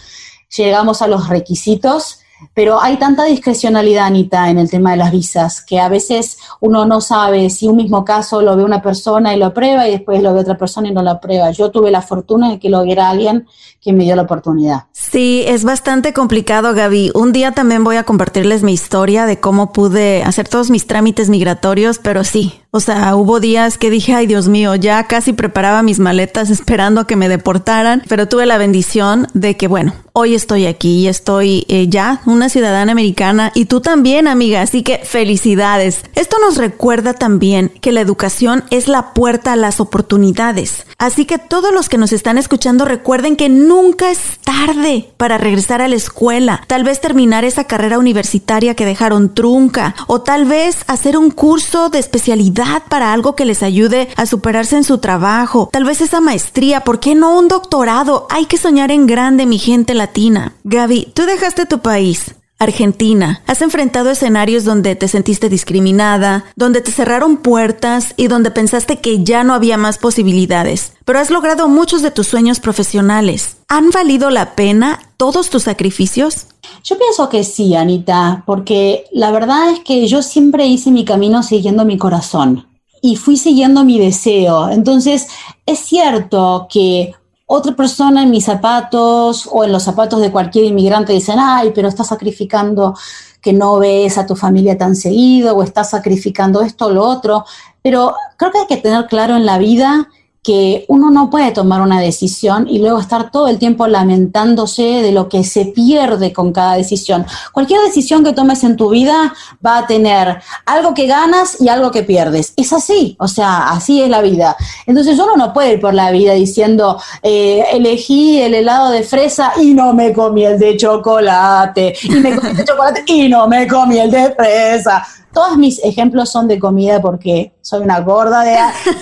[0.58, 2.21] Llegamos a los requisitos
[2.54, 6.86] pero hay tanta discrecionalidad, Anita, en el tema de las visas, que a veces uno
[6.86, 10.22] no sabe si un mismo caso lo ve una persona y lo aprueba y después
[10.22, 11.52] lo ve otra persona y no lo aprueba.
[11.52, 13.48] Yo tuve la fortuna de que lo viera alguien
[13.82, 14.86] que me dio la oportunidad.
[14.92, 17.12] Sí, es bastante complicado, Gaby.
[17.16, 21.30] Un día también voy a compartirles mi historia de cómo pude hacer todos mis trámites
[21.30, 25.84] migratorios, pero sí, o sea, hubo días que dije, ay Dios mío, ya casi preparaba
[25.84, 30.36] mis maletas esperando a que me deportaran, pero tuve la bendición de que, bueno, hoy
[30.36, 35.00] estoy aquí y estoy eh, ya una ciudadana americana y tú también, amiga, así que
[35.00, 36.06] felicidades.
[36.16, 40.86] Esto nos recuerda también que la educación es la puerta a las oportunidades.
[40.98, 45.82] Así que todos los que nos están escuchando recuerden que nunca es tarde para regresar
[45.82, 50.78] a la escuela, tal vez terminar esa carrera universitaria que dejaron trunca o tal vez
[50.88, 55.70] hacer un curso de especialidad para algo que les ayude a superarse en su trabajo.
[55.72, 58.28] Tal vez esa maestría, ¿por qué no un doctorado?
[58.30, 60.54] Hay que soñar en grande, mi gente latina.
[60.64, 62.36] Gaby, tú dejaste tu país.
[62.62, 69.00] Argentina, has enfrentado escenarios donde te sentiste discriminada, donde te cerraron puertas y donde pensaste
[69.00, 73.58] que ya no había más posibilidades, pero has logrado muchos de tus sueños profesionales.
[73.68, 76.46] ¿Han valido la pena todos tus sacrificios?
[76.84, 81.42] Yo pienso que sí, Anita, porque la verdad es que yo siempre hice mi camino
[81.42, 82.68] siguiendo mi corazón
[83.02, 84.70] y fui siguiendo mi deseo.
[84.70, 85.30] Entonces,
[85.66, 87.16] es cierto que
[87.54, 91.90] otra persona en mis zapatos o en los zapatos de cualquier inmigrante dicen, ay, pero
[91.90, 92.96] estás sacrificando
[93.42, 97.44] que no ves a tu familia tan seguido o estás sacrificando esto o lo otro.
[97.82, 100.08] Pero creo que hay que tener claro en la vida
[100.44, 105.12] que uno no puede tomar una decisión y luego estar todo el tiempo lamentándose de
[105.12, 107.28] lo que se pierde con cada decisión.
[107.52, 111.92] Cualquier decisión que tomes en tu vida va a tener algo que ganas y algo
[111.92, 112.54] que pierdes.
[112.58, 114.56] Es así, o sea, así es la vida.
[114.88, 119.54] Entonces uno no puede ir por la vida diciendo, eh, elegí el helado de fresa
[119.62, 123.48] y no me comí el de chocolate, y me comí el de chocolate y no
[123.48, 125.06] me comí el de fresa.
[125.34, 128.58] Todos mis ejemplos son de comida porque soy una gorda de,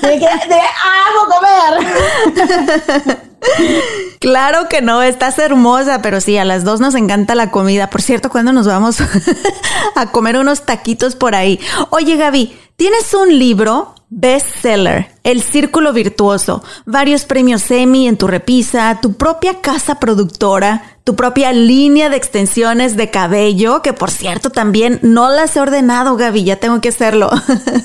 [0.08, 3.20] de, de amo comer.
[4.20, 7.89] Claro que no, estás hermosa, pero sí, a las dos nos encanta la comida.
[7.89, 8.98] Por cierto, ¿cuándo nos vamos
[9.96, 11.60] a comer unos taquitos por ahí?
[11.89, 19.00] Oye, Gaby, tienes un libro bestseller, El Círculo Virtuoso, varios premios Emmy en tu repisa,
[19.02, 25.00] tu propia casa productora, tu propia línea de extensiones de cabello, que por cierto también
[25.04, 27.30] no las he ordenado, Gaby, ya tengo que hacerlo.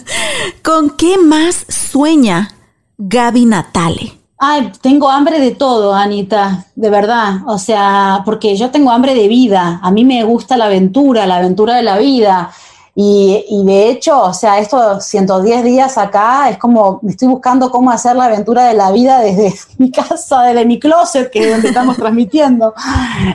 [0.62, 2.50] ¿Con qué más sueña
[2.96, 4.24] Gaby Natale?
[4.38, 7.37] Ay, tengo hambre de todo, Anita, de verdad.
[7.46, 9.80] O sea, porque yo tengo hambre de vida.
[9.82, 12.50] A mí me gusta la aventura, la aventura de la vida.
[12.96, 18.14] Y, de hecho, o sea, estos 110 días acá es como, estoy buscando cómo hacer
[18.14, 21.96] la aventura de la vida desde mi casa, desde mi closet, que es donde estamos
[21.96, 22.74] transmitiendo.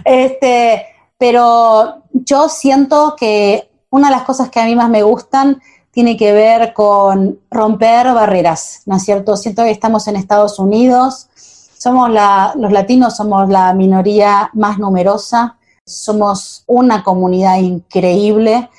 [0.06, 0.86] Este,
[1.18, 6.16] pero yo siento que una de las cosas que a mí más me gustan tiene
[6.16, 9.36] que ver con romper barreras, ¿no es cierto?
[9.36, 11.28] Siento que estamos en Estados Unidos,
[11.78, 18.70] somos la, los latinos somos la minoría más numerosa, somos una comunidad increíble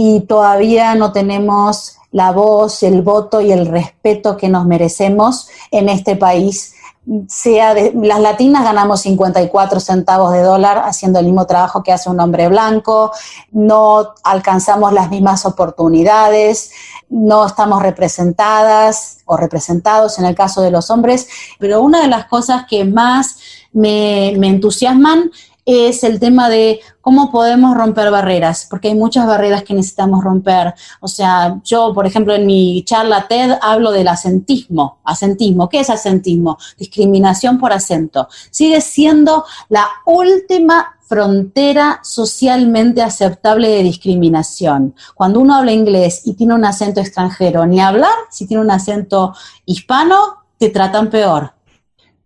[0.00, 5.88] y todavía no tenemos la voz, el voto y el respeto que nos merecemos en
[5.88, 6.74] este país.
[7.26, 12.08] Sea de, las latinas ganamos 54 centavos de dólar haciendo el mismo trabajo que hace
[12.10, 13.10] un hombre blanco,
[13.50, 16.70] no alcanzamos las mismas oportunidades,
[17.08, 21.26] no estamos representadas o representados en el caso de los hombres,
[21.58, 23.38] pero una de las cosas que más
[23.72, 25.32] me, me entusiasman
[25.68, 30.72] es el tema de cómo podemos romper barreras, porque hay muchas barreras que necesitamos romper.
[31.00, 35.00] O sea, yo, por ejemplo, en mi charla TED hablo del acentismo.
[35.04, 36.56] Acentismo, ¿qué es acentismo?
[36.78, 38.28] Discriminación por acento.
[38.50, 44.94] Sigue siendo la última frontera socialmente aceptable de discriminación.
[45.14, 49.34] Cuando uno habla inglés y tiene un acento extranjero, ni hablar, si tiene un acento
[49.66, 51.52] hispano, te tratan peor,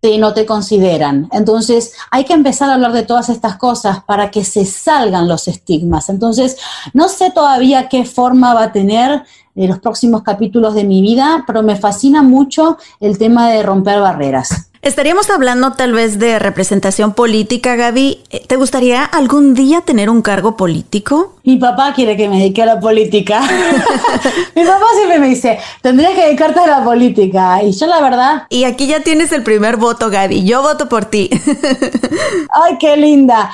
[0.03, 1.29] te, no te consideran.
[1.31, 5.47] Entonces, hay que empezar a hablar de todas estas cosas para que se salgan los
[5.47, 6.09] estigmas.
[6.09, 6.57] Entonces,
[6.93, 9.23] no sé todavía qué forma va a tener
[9.55, 14.01] en los próximos capítulos de mi vida, pero me fascina mucho el tema de romper
[14.01, 14.72] barreras.
[14.83, 18.19] Estaríamos hablando tal vez de representación política, Gaby.
[18.29, 21.35] Eh, ¿Te gustaría algún día tener un cargo político?
[21.45, 23.39] Mi papá quiere que me dedique a la política.
[24.55, 27.63] Mi papá siempre me dice, tendrías que dedicarte a la política.
[27.63, 28.43] Y yo la verdad...
[28.49, 30.43] Y aquí ya tienes el primer voto, Gaby.
[30.43, 31.29] Yo voto por ti.
[32.53, 33.51] Ay, qué linda.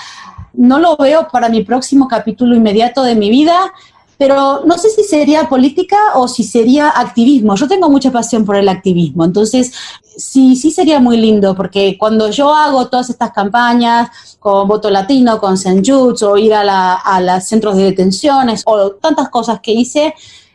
[0.54, 3.72] No lo veo para mi próximo capítulo inmediato de mi vida
[4.20, 7.56] pero no sé si sería política o si sería activismo.
[7.56, 9.72] Yo tengo mucha pasión por el activismo, entonces
[10.18, 15.40] sí, sí sería muy lindo, porque cuando yo hago todas estas campañas con Voto Latino,
[15.40, 20.14] con Senjutsu, o ir a, la, los centros de detenciones, o tantas cosas que hice,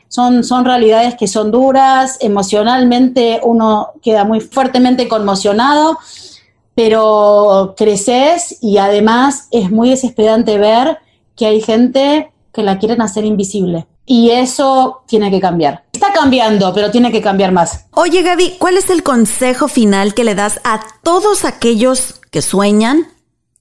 [0.08, 5.96] son, son realidades que son duras, emocionalmente uno queda muy fuertemente conmocionado,
[6.74, 10.98] pero creces y además es muy desesperante ver
[11.34, 13.86] que hay gente que la quieren hacer invisible.
[14.06, 15.84] Y eso tiene que cambiar.
[15.92, 17.86] Está cambiando, pero tiene que cambiar más.
[17.90, 23.08] Oye Gaby, ¿cuál es el consejo final que le das a todos aquellos que sueñan,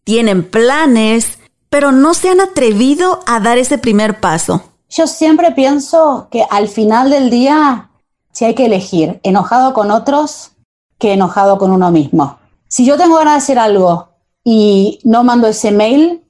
[0.04, 4.64] tienen planes, pero no se han atrevido a dar ese primer paso?
[4.90, 7.90] Yo siempre pienso que al final del día,
[8.32, 10.52] si hay que elegir enojado con otros
[11.00, 12.38] que enojado con uno mismo.
[12.68, 14.10] Si yo tengo ganas de hacer algo
[14.44, 16.24] y no mando ese mail,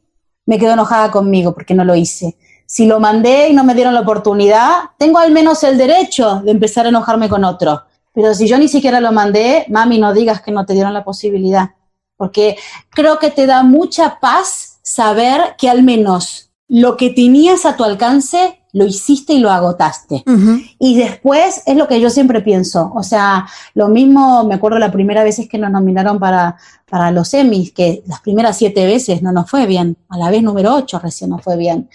[0.46, 3.94] me quedo enojada conmigo porque no lo hice si lo mandé y no me dieron
[3.94, 7.84] la oportunidad, tengo al menos el derecho de empezar a enojarme con otro.
[8.14, 11.04] Pero si yo ni siquiera lo mandé, mami, no digas que no te dieron la
[11.04, 11.72] posibilidad,
[12.16, 12.58] porque
[12.90, 17.84] creo que te da mucha paz saber que al menos lo que tenías a tu
[17.84, 20.24] alcance lo hiciste y lo agotaste.
[20.80, 22.92] Y después es lo que yo siempre pienso.
[22.96, 26.58] O sea, lo mismo me acuerdo la primera vez que nos nominaron para,
[26.90, 29.96] para los Emmys, que las primeras siete veces no nos fue bien.
[30.10, 31.88] A la vez número ocho recién nos fue bien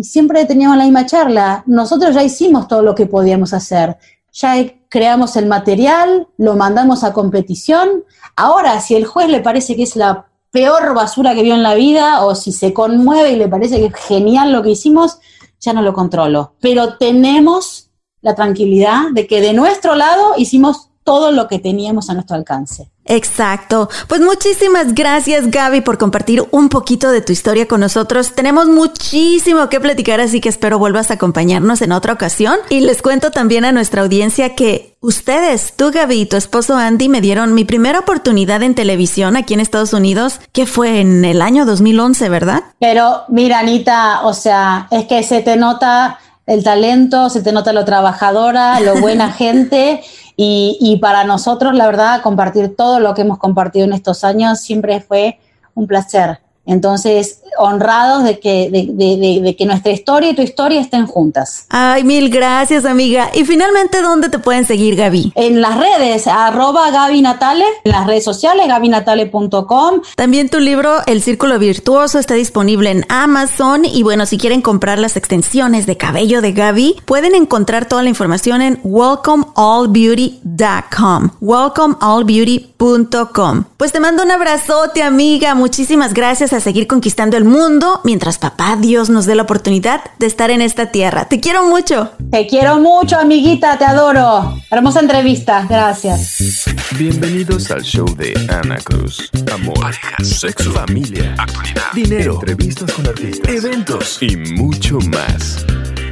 [0.00, 1.62] y siempre teníamos la misma charla.
[1.66, 3.98] Nosotros ya hicimos todo lo que podíamos hacer.
[4.32, 4.54] Ya
[4.88, 8.04] creamos el material, lo mandamos a competición.
[8.34, 11.74] Ahora, si el juez le parece que es la peor basura que vio en la
[11.74, 15.18] vida o si se conmueve y le parece que es genial lo que hicimos,
[15.60, 16.54] ya no lo controlo.
[16.60, 17.90] Pero tenemos
[18.22, 22.88] la tranquilidad de que de nuestro lado hicimos todo lo que teníamos a nuestro alcance.
[23.04, 23.88] Exacto.
[24.06, 28.30] Pues muchísimas gracias Gaby por compartir un poquito de tu historia con nosotros.
[28.36, 32.54] Tenemos muchísimo que platicar, así que espero vuelvas a acompañarnos en otra ocasión.
[32.68, 37.08] Y les cuento también a nuestra audiencia que ustedes, tú Gaby y tu esposo Andy,
[37.08, 41.42] me dieron mi primera oportunidad en televisión aquí en Estados Unidos, que fue en el
[41.42, 42.62] año 2011, ¿verdad?
[42.78, 47.72] Pero mira, Anita, o sea, es que se te nota el talento, se te nota
[47.72, 50.02] lo trabajadora, lo buena gente.
[50.42, 54.98] Y, para nosotros, la verdad, compartir todo lo que hemos compartido en estos años siempre
[55.02, 55.38] fue
[55.74, 56.40] un placer.
[56.64, 61.66] Entonces, honrados de que, de, que nuestra historia y tu historia estén juntas.
[61.68, 63.30] Ay, mil gracias, amiga.
[63.34, 65.32] Y finalmente, ¿dónde te pueden seguir, Gaby?
[65.34, 70.00] En las redes, arroba Gaby Natale, en las redes sociales, gabinatale.com.
[70.16, 73.84] También tu libro, El Círculo Virtuoso, está disponible en Amazon.
[73.84, 78.08] Y bueno, si quieren comprar las extensiones de cabello de Gaby, pueden encontrar toda la
[78.08, 81.30] información en welcomeallbeauty.com.
[81.40, 83.64] Welcomeallbeauty.com.
[83.76, 85.54] Pues te mando un abrazote, amiga.
[85.54, 90.26] Muchísimas gracias a seguir conquistando el mundo mientras papá Dios nos dé la oportunidad de
[90.26, 91.26] estar en esta tierra.
[91.26, 92.10] Te quiero mucho.
[92.30, 94.60] Te quiero mucho, amiguita, te adoro.
[94.70, 96.64] Hermosa entrevista, gracias.
[96.98, 99.30] Bienvenidos al show de Ana Cruz.
[99.52, 105.64] Amor, parejas, sexo, familia, actualidad, dinero, entrevistas con artistas, eventos y mucho más.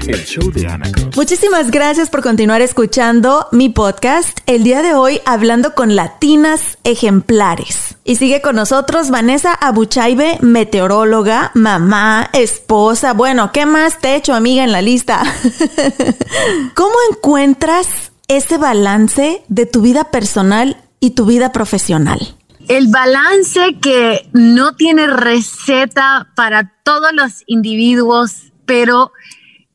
[0.08, 1.14] El show de Ana Cruz.
[1.18, 4.38] Muchísimas gracias por continuar escuchando mi podcast.
[4.46, 7.98] El día de hoy hablando con latinas ejemplares.
[8.04, 13.12] Y sigue con nosotros Vanessa Abuchaibe, meteoróloga, mamá, esposa.
[13.12, 15.22] Bueno, ¿qué más te he hecho, amiga, en la lista?
[16.74, 22.34] ¿Cómo encuentras ese balance de tu vida personal y tu vida profesional?
[22.68, 29.12] El balance que no tiene receta para todos los individuos, pero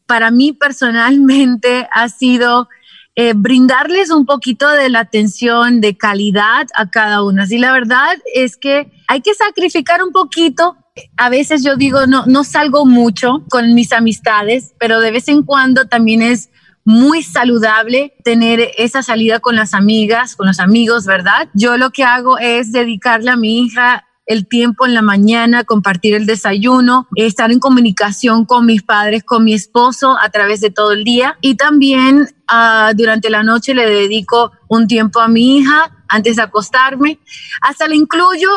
[0.06, 2.70] para mí personalmente ha sido
[3.16, 7.46] eh, brindarles un poquito de la atención de calidad a cada una.
[7.50, 10.78] Y la verdad es que hay que sacrificar un poquito.
[11.18, 15.44] A veces yo digo, no, no salgo mucho con mis amistades, pero de vez en
[15.44, 16.50] cuando también es
[16.86, 21.50] muy saludable tener esa salida con las amigas, con los amigos, ¿verdad?
[21.54, 26.14] Yo lo que hago es dedicarle a mi hija el tiempo en la mañana, compartir
[26.14, 30.92] el desayuno, estar en comunicación con mis padres, con mi esposo a través de todo
[30.92, 35.92] el día y también ah, durante la noche le dedico un tiempo a mi hija
[36.08, 37.20] antes de acostarme.
[37.62, 38.50] Hasta le incluyo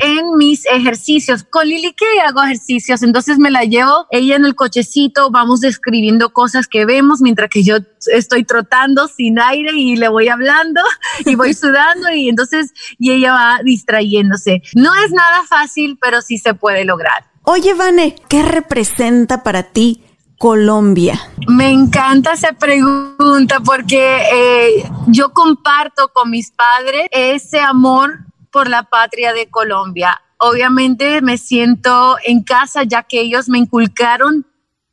[0.00, 1.44] en mis ejercicios.
[1.44, 3.02] Con Lili, ¿qué hago ejercicios?
[3.02, 7.62] Entonces me la llevo ella en el cochecito, vamos describiendo cosas que vemos mientras que
[7.62, 7.76] yo
[8.12, 10.80] estoy trotando sin aire y le voy hablando
[11.26, 14.62] y voy sudando y entonces y ella va distrayéndose.
[14.74, 17.30] No es nada fácil, pero sí se puede lograr.
[17.42, 20.04] Oye, Vane, ¿qué representa para ti
[20.38, 21.20] Colombia?
[21.48, 28.84] Me encanta esa pregunta porque eh, yo comparto con mis padres ese amor por la
[28.84, 30.20] patria de Colombia.
[30.38, 34.46] Obviamente me siento en casa ya que ellos me inculcaron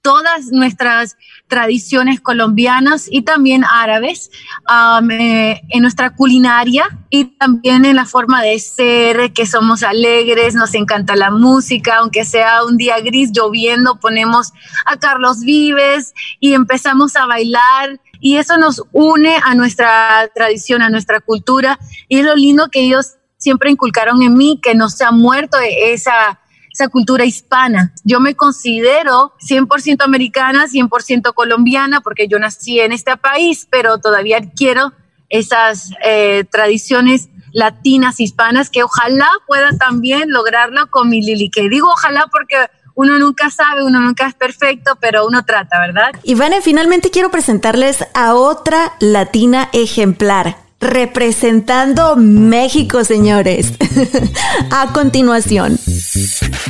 [0.08, 1.18] todas nuestras
[1.50, 4.32] tradiciones colombianas y también árabes
[4.70, 10.56] um, eh, en nuestra culinaria y también en la forma de ser, que somos alegres,
[10.56, 14.54] nos encanta la música, aunque sea un día gris, lloviendo, ponemos
[14.86, 20.90] a Carlos Vives y empezamos a bailar y eso nos une a nuestra tradición, a
[20.90, 21.78] nuestra cultura
[22.08, 25.58] y es lo lindo que ellos siempre inculcaron en mí que no se ha muerto
[25.62, 26.40] esa,
[26.72, 27.94] esa cultura hispana.
[28.04, 34.40] Yo me considero 100% americana, 100% colombiana, porque yo nací en este país, pero todavía
[34.56, 34.94] quiero
[35.30, 41.50] esas eh, tradiciones latinas, hispanas, que ojalá pueda también lograrlo con mi Lili.
[41.50, 42.56] Que digo ojalá porque
[42.94, 46.12] uno nunca sabe, uno nunca es perfecto, pero uno trata, ¿verdad?
[46.24, 53.74] Ivane, finalmente quiero presentarles a otra latina ejemplar representando México, señores.
[54.72, 55.78] A continuación.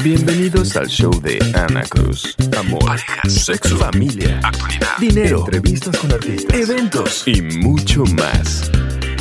[0.04, 2.36] Bienvenidos al show de Ana Cruz.
[2.58, 8.70] Amor, parejas, sexo, familia, actualidad, dinero, entrevistas con artistas, eventos y mucho más.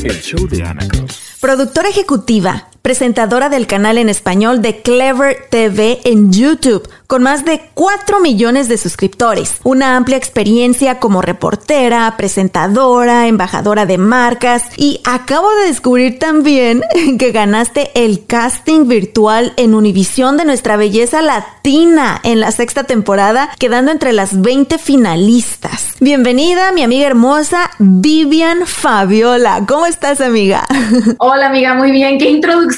[0.02, 1.36] El show de Ana Cruz.
[1.40, 7.60] Productora ejecutiva, presentadora del canal en español de Clever TV en YouTube, con más de
[7.74, 15.52] 4 millones de suscriptores, una amplia experiencia como reportera, presentadora, embajadora de marcas y acabo
[15.56, 16.80] de descubrir también
[17.18, 23.50] que ganaste el casting virtual en Univisión de nuestra belleza latina en la sexta temporada,
[23.58, 25.96] quedando entre las 20 finalistas.
[25.98, 29.64] Bienvenida, mi amiga hermosa Vivian Fabiola.
[29.66, 30.68] ¿Cómo estás, amiga?
[31.18, 32.18] Hola, amiga, muy bien.
[32.18, 32.75] Qué introducción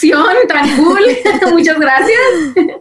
[0.48, 1.00] tan cool.
[1.52, 2.18] Muchas gracias.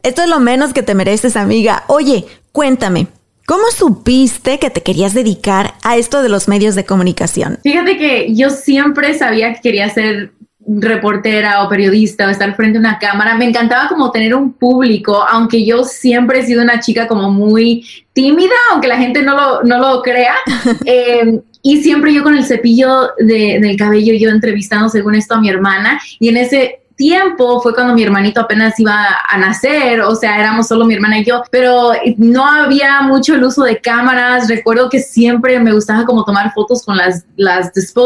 [0.04, 1.84] Esto es lo menos que te mereces, amiga.
[1.88, 3.08] Oye, cuéntame.
[3.46, 7.60] ¿Cómo supiste que te querías dedicar a esto de los medios de comunicación?
[7.64, 10.34] Fíjate que yo siempre sabía que quería ser
[10.68, 13.38] reportera o periodista o estar frente a una cámara.
[13.38, 17.86] Me encantaba como tener un público, aunque yo siempre he sido una chica como muy
[18.12, 20.36] tímida, aunque la gente no lo, no lo crea.
[20.86, 25.42] Eh, y siempre yo con el cepillo de, del cabello, yo entrevistando según esto a
[25.42, 30.16] mi hermana, y en ese tiempo fue cuando mi hermanito apenas iba a nacer, o
[30.16, 34.50] sea, éramos solo mi hermana y yo, pero no había mucho el uso de cámaras.
[34.50, 37.98] Recuerdo que siempre me gustaba como tomar fotos con las, las disposables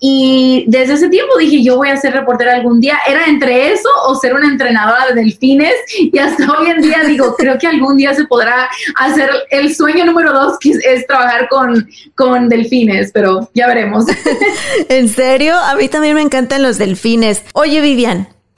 [0.00, 2.98] y desde ese tiempo dije, yo voy a ser reportera algún día.
[3.06, 7.34] Era entre eso o ser una entrenadora de delfines y hasta hoy en día digo,
[7.38, 11.88] creo que algún día se podrá hacer el sueño número dos, que es, trabajar con,
[12.14, 14.04] con delfines, pero ya veremos.
[14.88, 15.54] ¿En serio?
[15.56, 17.42] A mí también me encantan los delfines.
[17.54, 18.09] Oye, Vivian,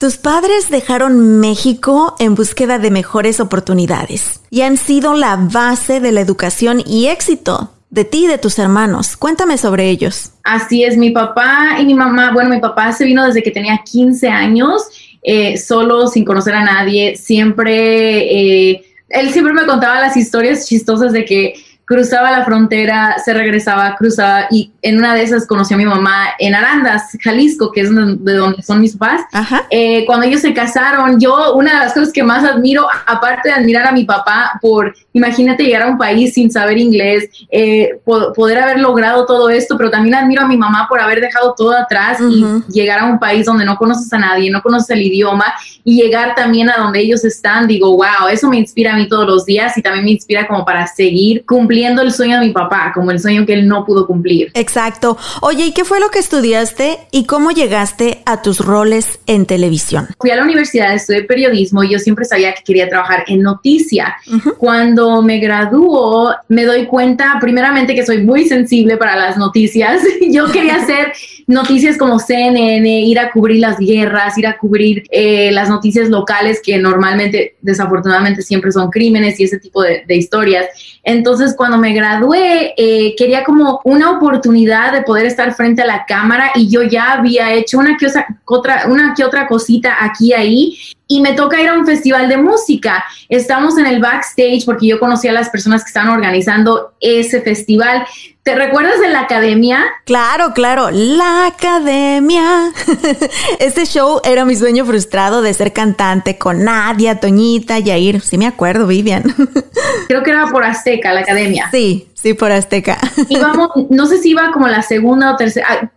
[0.03, 6.11] tus padres dejaron México en búsqueda de mejores oportunidades y han sido la base de
[6.11, 9.15] la educación y éxito de ti y de tus hermanos.
[9.15, 10.31] Cuéntame sobre ellos.
[10.43, 13.79] Así es, mi papá y mi mamá, bueno, mi papá se vino desde que tenía
[13.81, 14.81] 15 años,
[15.23, 21.13] eh, solo, sin conocer a nadie, siempre, eh, él siempre me contaba las historias chistosas
[21.13, 21.53] de que
[21.93, 26.29] cruzaba la frontera, se regresaba, cruzaba y en una de esas conoció a mi mamá
[26.39, 29.21] en Arandas, Jalisco, que es de donde son mis papás.
[29.69, 33.55] Eh, cuando ellos se casaron, yo una de las cosas que más admiro, aparte de
[33.55, 38.57] admirar a mi papá por, imagínate llegar a un país sin saber inglés, eh, poder
[38.57, 42.19] haber logrado todo esto, pero también admiro a mi mamá por haber dejado todo atrás
[42.19, 45.45] y llegar a un país donde no conoces a nadie, no conoces el idioma
[45.83, 47.67] y llegar también a donde ellos están.
[47.67, 50.65] Digo, wow, eso me inspira a mí todos los días y también me inspira como
[50.65, 54.07] para seguir cumpliendo el sueño de mi papá, como el sueño que él no pudo
[54.07, 54.51] cumplir.
[54.53, 55.17] Exacto.
[55.41, 60.07] Oye, ¿y qué fue lo que estudiaste y cómo llegaste a tus roles en televisión?
[60.19, 64.15] Fui a la universidad, estudié periodismo y yo siempre sabía que quería trabajar en noticia.
[64.57, 70.01] Cuando me graduó, me doy cuenta primeramente que soy muy sensible para las noticias.
[70.29, 71.13] yo quería hacer
[71.47, 76.61] noticias como CNN, ir a cubrir las guerras, ir a cubrir eh, las noticias locales
[76.63, 80.67] que normalmente, desafortunadamente, siempre son crímenes y ese tipo de, historias.
[81.03, 86.05] Entonces, cuando me gradué, eh, quería como una oportunidad de poder estar frente a la
[86.05, 88.07] cámara y yo ya había hecho una que
[88.45, 90.77] otra, una que otra cosita aquí y ahí
[91.07, 93.03] y me toca ir a un festival de música.
[93.29, 98.05] Estamos en el backstage porque yo conocí a las personas que estaban organizando ese festival.
[98.43, 99.85] ¿Te recuerdas de la academia?
[100.05, 102.73] Claro, claro, la academia.
[103.59, 108.19] Ese show era mi sueño frustrado de ser cantante con Nadia, Toñita, Yair.
[108.19, 109.23] Sí me acuerdo, Vivian.
[110.07, 111.69] Creo que era por Azteca, la academia.
[111.71, 112.97] Sí, sí, por Azteca.
[113.29, 115.91] Íbamos, no sé si iba como la segunda o tercera, ah,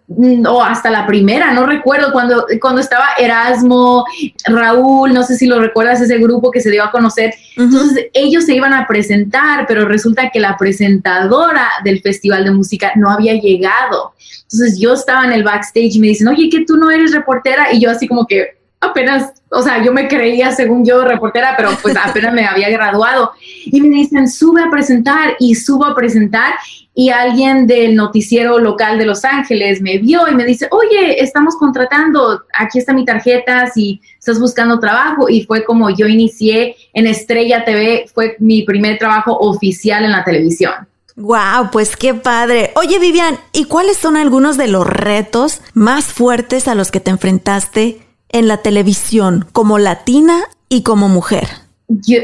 [0.50, 4.04] o hasta la primera, no recuerdo, cuando, cuando estaba Erasmo,
[4.44, 7.32] Raúl, no sé si lo recuerdas, ese grupo que se dio a conocer.
[7.56, 12.92] Entonces ellos se iban a presentar, pero resulta que la presentadora del festival de música
[12.96, 14.12] no había llegado.
[14.42, 17.72] Entonces yo estaba en el backstage y me dicen, oye, que tú no eres reportera.
[17.72, 18.56] Y yo así como que
[18.86, 23.32] apenas, o sea, yo me creía según yo reportera, pero pues apenas me había graduado.
[23.64, 26.54] Y me dicen, sube a presentar y subo a presentar.
[26.94, 31.56] Y alguien del noticiero local de Los Ángeles me vio y me dice, oye, estamos
[31.56, 35.28] contratando, aquí está mi tarjeta si estás buscando trabajo.
[35.28, 40.24] Y fue como yo inicié en Estrella TV, fue mi primer trabajo oficial en la
[40.24, 40.72] televisión.
[41.16, 42.72] Wow, pues qué padre.
[42.76, 47.10] Oye, Vivian, ¿y cuáles son algunos de los retos más fuertes a los que te
[47.10, 48.05] enfrentaste
[48.38, 51.48] en la televisión como latina y como mujer?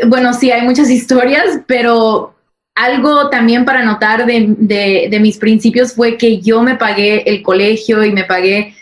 [0.08, 2.34] bueno, sí, hay muchas historias, pero
[2.74, 8.12] algo también para notar de, mis principios fue que yo me pagué el colegio y
[8.12, 8.74] me pagué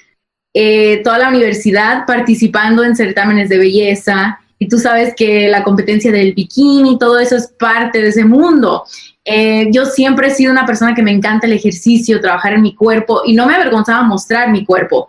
[0.55, 4.41] eh, toda la universidad participando en certámenes de belleza.
[4.59, 8.85] Y tú sabes que la competencia del bikini, todo eso es parte de ese mundo.
[9.25, 12.75] Eh, yo siempre he sido una persona que me encanta el ejercicio, trabajar en mi
[12.75, 15.09] cuerpo y no me avergonzaba mostrar mi cuerpo,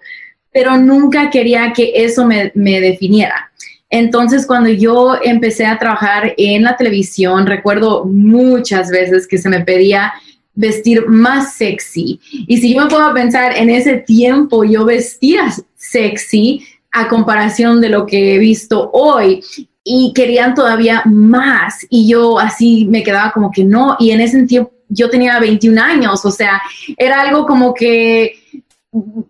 [0.51, 3.51] pero nunca quería que eso me, me definiera.
[3.89, 9.61] Entonces, cuando yo empecé a trabajar en la televisión, recuerdo muchas veces que se me
[9.61, 10.13] pedía
[10.53, 12.19] vestir más sexy.
[12.47, 17.89] Y si yo me puedo pensar en ese tiempo, yo vestía sexy a comparación de
[17.89, 19.43] lo que he visto hoy
[19.83, 24.45] y querían todavía más y yo así me quedaba como que no y en ese
[24.45, 26.61] tiempo yo tenía 21 años, o sea,
[26.97, 28.40] era algo como que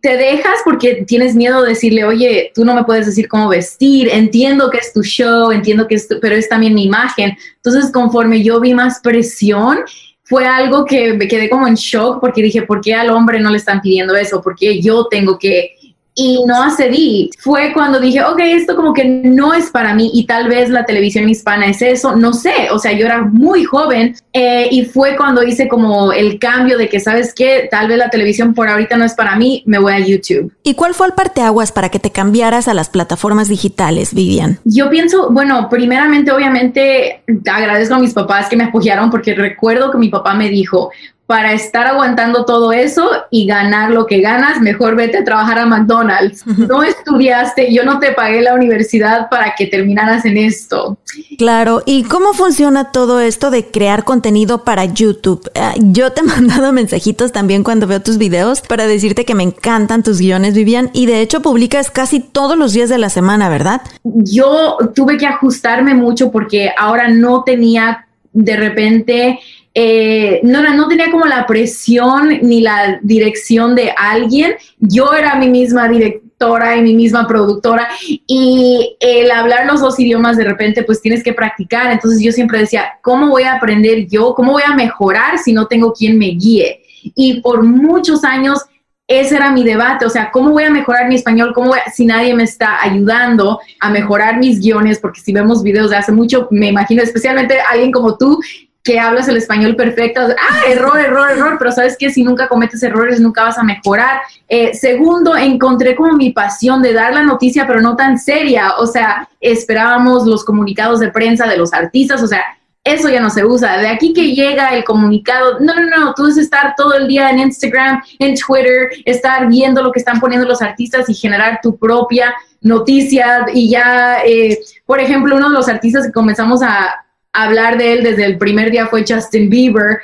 [0.02, 4.10] te dejas porque tienes miedo de decirle, oye, tú no me puedes decir cómo vestir,
[4.12, 7.38] entiendo que es tu show, entiendo que es tu, pero es también mi imagen.
[7.58, 9.80] Entonces, conforme yo vi más presión,
[10.24, 13.52] fue algo que me quedé como en shock porque dije, ¿por qué al hombre no
[13.52, 14.42] le están pidiendo eso?
[14.42, 15.76] ¿Por qué yo tengo que
[16.16, 17.30] y no accedí.
[17.40, 20.86] Fue cuando dije, ok, esto como que no es para mí y tal vez la
[20.86, 25.16] televisión hispana es eso, no sé, o sea, yo era muy joven eh, y fue
[25.16, 27.68] cuando hice como el cambio de que, ¿sabes qué?
[27.70, 30.52] Tal vez la televisión por ahorita no es para mí, me voy a YouTube.
[30.64, 34.60] ¿Y cuál fue el parteaguas para que te cambiaras a las plataformas digitales, Vivian?
[34.66, 39.98] Yo pienso, bueno, primeramente, obviamente, agradezco a mis papás que me apoyaron porque recuerdo que
[39.98, 40.92] mi papá me dijo,
[41.32, 45.66] para estar aguantando todo eso y ganar lo que ganas, mejor vete a trabajar a
[45.66, 46.46] McDonald's.
[46.46, 50.98] No estudiaste, yo no te pagué la universidad para que terminaras en esto.
[51.38, 55.50] Claro, ¿y cómo funciona todo esto de crear contenido para YouTube?
[55.56, 59.44] Ah, yo te he mandado mensajitos también cuando veo tus videos para decirte que me
[59.44, 63.48] encantan tus guiones, Vivian, y de hecho publicas casi todos los días de la semana,
[63.48, 63.84] ¿verdad?
[64.04, 69.40] Yo tuve que ajustarme mucho porque ahora no tenía de repente
[69.74, 74.56] eh, no, no tenía como la presión ni la dirección de alguien.
[74.80, 80.38] Yo era mi misma directora y mi misma productora y el hablar los dos idiomas
[80.38, 81.92] de repente pues tienes que practicar.
[81.92, 84.34] Entonces yo siempre decía, ¿cómo voy a aprender yo?
[84.34, 86.82] ¿Cómo voy a mejorar si no tengo quien me guíe?
[87.16, 88.66] Y por muchos años
[89.08, 91.52] ese era mi debate, o sea, ¿cómo voy a mejorar mi español?
[91.54, 95.00] ¿Cómo si nadie me está ayudando a mejorar mis guiones?
[95.00, 98.40] Porque si vemos videos de hace mucho, me imagino, especialmente alguien como tú,
[98.84, 102.82] que hablas el español perfecto, ah, error, error, error, pero sabes que si nunca cometes
[102.82, 104.22] errores nunca vas a mejorar.
[104.48, 108.88] Eh, segundo, encontré como mi pasión de dar la noticia, pero no tan seria, o
[108.88, 112.44] sea, esperábamos los comunicados de prensa de los artistas, o sea,
[112.84, 113.78] eso ya no se usa.
[113.78, 117.30] De aquí que llega el comunicado, no, no, no, tú debes estar todo el día
[117.30, 121.78] en Instagram, en Twitter, estar viendo lo que están poniendo los artistas y generar tu
[121.78, 123.46] propia noticia.
[123.54, 124.58] Y ya, eh,
[124.88, 128.72] por ejemplo, uno de los artistas que comenzamos a, hablar de él desde el primer
[128.72, 130.00] día fue Justin Bieber.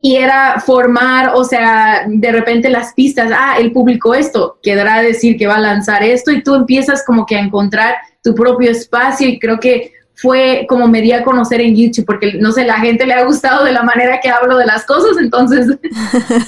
[0.00, 5.36] Y era formar, o sea, de repente las pistas, ah, él publicó esto, quedará decir
[5.36, 9.26] que va a lanzar esto y tú empiezas como que a encontrar tu propio espacio
[9.26, 12.80] y creo que fue como me di a conocer en YouTube, porque no sé, la
[12.80, 15.76] gente le ha gustado de la manera que hablo de las cosas, entonces.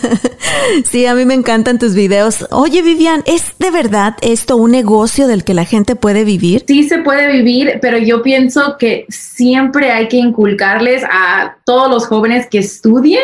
[0.85, 2.47] sí, a mí me encantan tus videos.
[2.51, 6.65] Oye, Vivian, ¿es de verdad esto un negocio del que la gente puede vivir?
[6.67, 12.07] Sí, se puede vivir, pero yo pienso que siempre hay que inculcarles a todos los
[12.07, 13.23] jóvenes que estudien,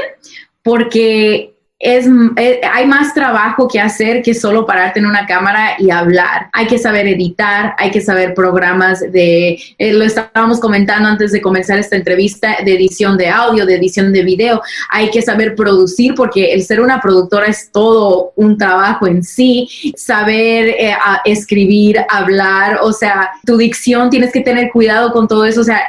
[0.62, 2.07] porque es,
[2.37, 6.49] eh, hay más trabajo que hacer que solo pararte en una cámara y hablar.
[6.53, 11.43] Hay que saber editar, hay que saber programas de, eh, lo estábamos comentando antes de
[11.43, 14.62] comenzar esta entrevista, de edición de audio, de edición de video.
[14.89, 19.68] Hay que saber producir porque el ser una productora es todo un trabajo en sí.
[19.97, 20.95] Saber eh,
[21.25, 25.61] escribir, hablar, o sea, tu dicción, tienes que tener cuidado con todo eso.
[25.61, 25.81] O sea,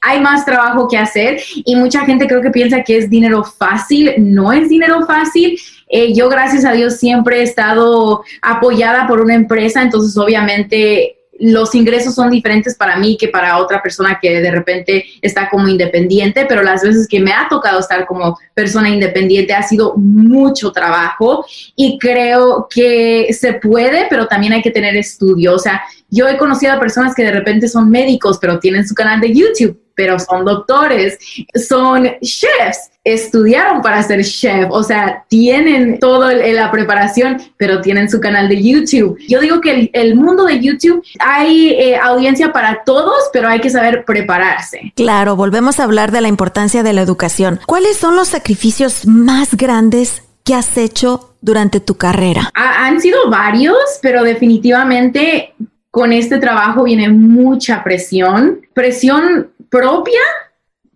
[0.00, 4.14] hay más trabajo que hacer y mucha gente creo que piensa que es dinero fácil.
[4.18, 5.58] No es dinero fácil.
[5.88, 11.74] Eh, yo, gracias a Dios, siempre he estado apoyada por una empresa, entonces obviamente los
[11.74, 16.44] ingresos son diferentes para mí que para otra persona que de repente está como independiente,
[16.46, 21.46] pero las veces que me ha tocado estar como persona independiente ha sido mucho trabajo
[21.74, 25.54] y creo que se puede, pero también hay que tener estudio.
[25.54, 28.94] O sea, yo he conocido a personas que de repente son médicos, pero tienen su
[28.94, 31.18] canal de YouTube pero son doctores,
[31.68, 38.18] son chefs, estudiaron para ser chef, o sea, tienen toda la preparación, pero tienen su
[38.18, 39.18] canal de YouTube.
[39.28, 43.68] Yo digo que el, mundo de YouTube hay eh, audiencia para todos, pero hay que
[43.68, 44.90] saber prepararse.
[44.96, 47.60] Claro, volvemos a hablar de la importancia de la educación.
[47.66, 52.50] ¿Cuáles son los sacrificios más grandes que has hecho durante tu carrera?
[52.54, 55.52] han sido varios, pero definitivamente
[55.90, 60.20] con este trabajo viene mucha presión, presión propia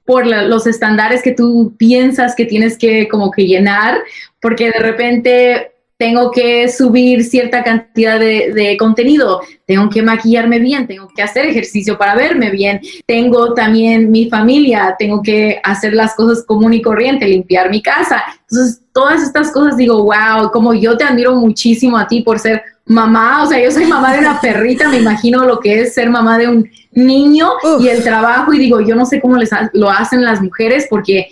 [0.05, 3.99] por los estándares que tú piensas que tienes que como que llenar,
[4.41, 11.09] porque de repente tengo que subir cierta cantidad de, contenido, tengo que maquillarme bien, tengo
[11.15, 16.45] que hacer ejercicio para verme bien, tengo también mi familia, tengo que hacer las cosas
[16.45, 18.25] común y corriente, limpiar mi casa.
[18.51, 22.63] Entonces, todas estas cosas digo, wow, como yo te admiro muchísimo a ti por ser
[22.87, 26.11] mamá, o sea, yo soy mamá de una perrita, me imagino lo que es ser
[26.11, 29.91] mamá de un niño y el trabajo y digo, yo no sé cómo les lo
[29.91, 31.29] hacen las mujeres porque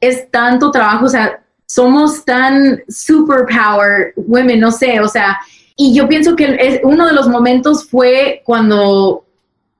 [0.00, 1.40] es tanto trabajo, o sea,
[1.76, 5.38] somos tan superpower women, no sé, o sea,
[5.76, 9.26] y yo pienso que es, uno de los momentos fue cuando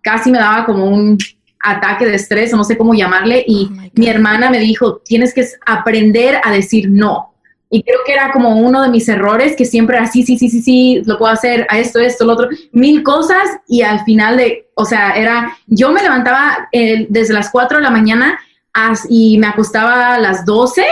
[0.02, 1.16] casi me daba como un
[1.58, 5.32] ataque de estrés, o no sé cómo llamarle, y oh mi hermana me dijo, tienes
[5.32, 7.32] que aprender a decir no.
[7.70, 10.50] Y creo que era como uno de mis errores, que siempre era sí, sí, sí,
[10.50, 14.36] sí, sí, lo puedo hacer, a esto, esto, lo otro, mil cosas, y al final
[14.36, 18.38] de, o sea, era, yo me levantaba eh, desde las 4 de la mañana
[19.08, 20.84] y me acostaba a las 12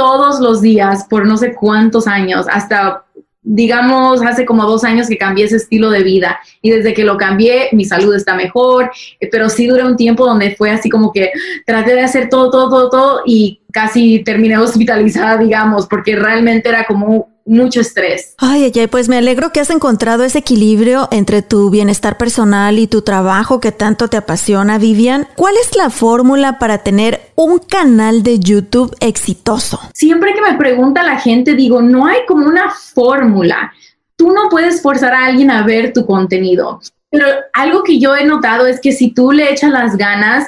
[0.00, 3.04] todos los días por no sé cuántos años, hasta
[3.42, 6.40] digamos, hace como dos años que cambié ese estilo de vida.
[6.62, 8.90] Y desde que lo cambié mi salud está mejor,
[9.20, 11.32] eh, pero sí duré un tiempo donde fue así como que
[11.66, 16.84] traté de hacer todo, todo, todo, todo y casi terminé hospitalizada, digamos, porque realmente era
[16.84, 18.34] como mucho estrés.
[18.38, 22.86] Ay, ay, pues me alegro que has encontrado ese equilibrio entre tu bienestar personal y
[22.86, 25.26] tu trabajo que tanto te apasiona, Vivian.
[25.34, 29.80] ¿Cuál es la fórmula para tener un canal de YouTube exitoso?
[29.92, 33.72] Siempre que me pregunta la gente, digo, no hay como una fórmula.
[34.14, 36.80] Tú no puedes forzar a alguien a ver tu contenido.
[37.10, 40.46] Pero algo que yo he notado es que si tú le echas las ganas,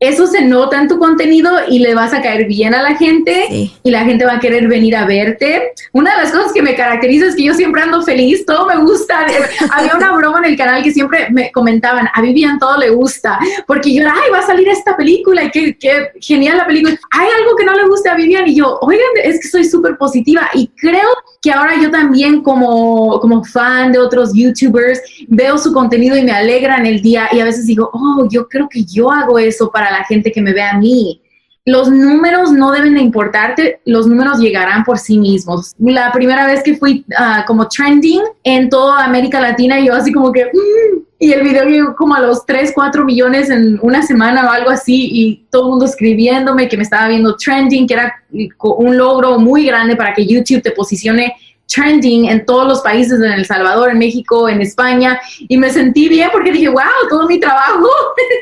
[0.00, 3.72] eso se nota en tu contenido y le vas a caer bien a la gente
[3.82, 5.72] y la gente va a querer venir a verte.
[5.92, 8.76] Una de las cosas que me caracteriza es que yo siempre ando feliz, todo me
[8.76, 9.26] gusta.
[9.72, 13.40] Había una broma en el canal que siempre me comentaban, a Vivian todo le gusta,
[13.66, 16.96] porque yo, ay, va a salir esta película y qué, qué genial la película.
[17.10, 19.98] Hay algo que no le gusta a Vivian y yo, oigan, es que soy súper
[19.98, 21.08] positiva y creo
[21.42, 26.32] que ahora yo también como, como fan de otros YouTubers veo su contenido y me
[26.32, 29.70] alegra en el día y a veces digo, oh, yo creo que yo hago eso
[29.70, 31.20] para la gente que me ve a mí.
[31.64, 35.74] Los números no deben de importarte, los números llegarán por sí mismos.
[35.78, 40.32] La primera vez que fui ah, como trending en toda América Latina, yo así como
[40.32, 44.46] que, mm", y el video llegó como a los 3, 4 millones en una semana
[44.46, 48.14] o algo así, y todo el mundo escribiéndome que me estaba viendo trending, que era
[48.60, 51.34] un logro muy grande para que YouTube te posicione
[51.72, 56.08] trending en todos los países, en El Salvador, en México, en España, y me sentí
[56.08, 57.88] bien porque dije, wow, todo mi trabajo.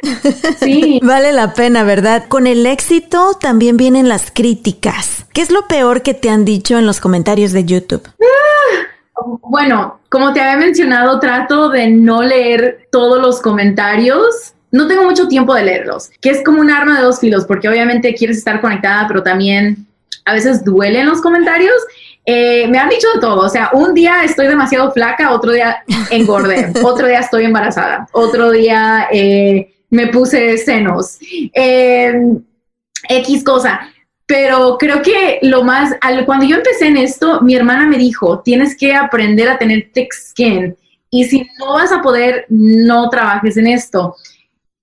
[0.60, 1.00] sí.
[1.02, 2.24] Vale la pena, ¿verdad?
[2.28, 5.26] Con el éxito también vienen las críticas.
[5.32, 8.08] ¿Qué es lo peor que te han dicho en los comentarios de YouTube?
[8.20, 8.86] Ah,
[9.42, 14.54] bueno, como te había mencionado, trato de no leer todos los comentarios.
[14.70, 17.68] No tengo mucho tiempo de leerlos, que es como un arma de dos filos, porque
[17.68, 19.86] obviamente quieres estar conectada, pero también
[20.24, 21.74] a veces duelen los comentarios
[22.28, 25.84] eh, me han dicho de todo, o sea, un día estoy demasiado flaca, otro día
[26.10, 31.18] engordé, otro día estoy embarazada, otro día eh, me puse senos,
[31.52, 32.42] em,
[33.08, 33.92] X cosa.
[34.26, 35.94] Pero creo que lo más,
[36.26, 40.12] cuando yo empecé en esto, mi hermana me dijo, tienes que aprender a tener thick
[40.12, 40.76] skin
[41.10, 44.16] y si no vas a poder, no trabajes en esto.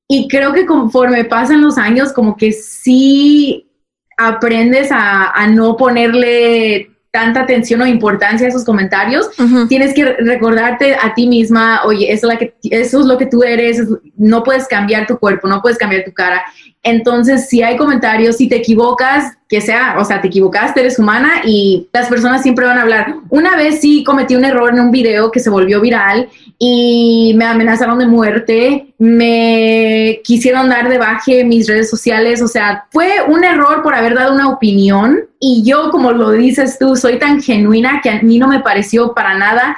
[0.07, 3.69] Y creo que conforme pasan los años, como que sí
[4.17, 9.29] aprendes a, a no ponerle tanta atención o importancia a esos comentarios,
[9.69, 13.27] tienes que recordarte a ti misma, oye, eso es, la que, eso es lo que
[13.27, 13.83] tú eres,
[14.17, 16.43] no puedes cambiar tu cuerpo, no puedes cambiar tu cara.
[16.85, 21.41] Entonces, si hay comentarios, si te equivocas, que sea, o sea, te equivocaste, eres humana
[21.45, 23.15] y las personas siempre van a hablar.
[23.29, 26.27] Una vez sí cometí un error en un video que se volvió viral
[26.59, 32.85] y me amenazaron de muerte, me quisieron dar de baje mis redes sociales, o sea,
[32.91, 37.17] fue un error por haber dado una opinión y yo, como lo dices tú, soy
[37.17, 39.77] tan genuina que a mí no me pareció para nada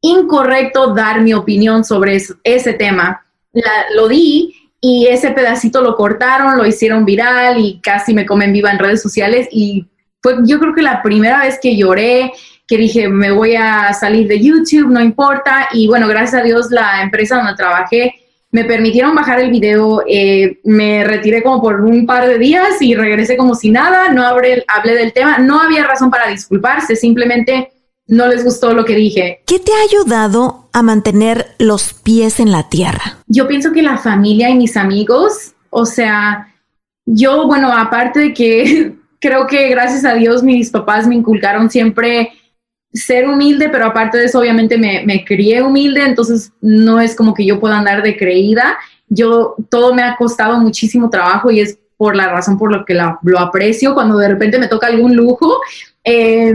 [0.00, 3.26] incorrecto dar mi opinión sobre ese tema.
[3.94, 8.70] lo di y ese pedacito lo cortaron, lo hicieron viral y casi me comen viva
[8.70, 9.86] en redes sociales y
[10.22, 12.32] fue yo creo que la primera vez que lloré,
[12.66, 16.70] que dije me voy a salir de YouTube, no importa y bueno, gracias a Dios
[16.70, 18.14] la empresa donde trabajé
[18.50, 22.94] me permitieron bajar el video, eh, me retiré como por un par de días y
[22.94, 27.72] regresé como si nada, no hablé, hablé del tema, no había razón para disculparse, simplemente
[28.08, 29.42] no les gustó lo que dije.
[29.46, 33.18] ¿Qué te ha ayudado a mantener los pies en la tierra?
[33.26, 36.52] Yo pienso que la familia y mis amigos, o sea,
[37.04, 42.30] yo, bueno, aparte de que creo que gracias a Dios mis papás me inculcaron siempre
[42.94, 47.34] ser humilde, pero aparte de eso, obviamente me, me crié humilde, entonces no es como
[47.34, 48.78] que yo pueda andar de creída.
[49.10, 52.94] Yo, todo me ha costado muchísimo trabajo y es por la razón por la que
[52.94, 53.92] lo aprecio.
[53.92, 55.60] Cuando de repente me toca algún lujo,
[56.04, 56.54] eh,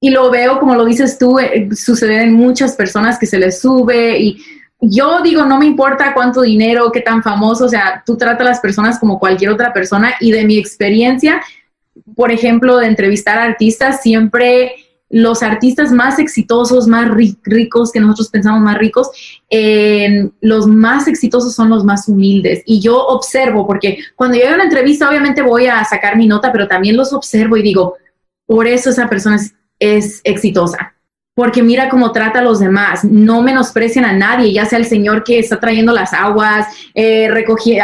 [0.00, 1.68] y lo veo, como lo dices tú, eh,
[2.00, 4.42] en muchas personas que se les sube y
[4.80, 8.46] yo digo, no me importa cuánto dinero, qué tan famoso, o sea, tú trata a
[8.46, 11.42] las personas como cualquier otra persona y de mi experiencia,
[12.14, 14.76] por ejemplo, de entrevistar a artistas, siempre
[15.10, 19.10] los artistas más exitosos, más ricos, que nosotros pensamos más ricos,
[20.40, 22.62] los más exitosos son los más humildes.
[22.66, 26.52] Y yo observo, porque cuando yo hago una entrevista, obviamente voy a sacar mi nota,
[26.52, 27.96] pero también los observo y digo,
[28.46, 30.94] por eso esa persona es es exitosa.
[31.34, 35.22] Porque mira cómo trata a los demás, no menosprecian a nadie, ya sea el señor
[35.22, 37.30] que está trayendo las aguas, eh,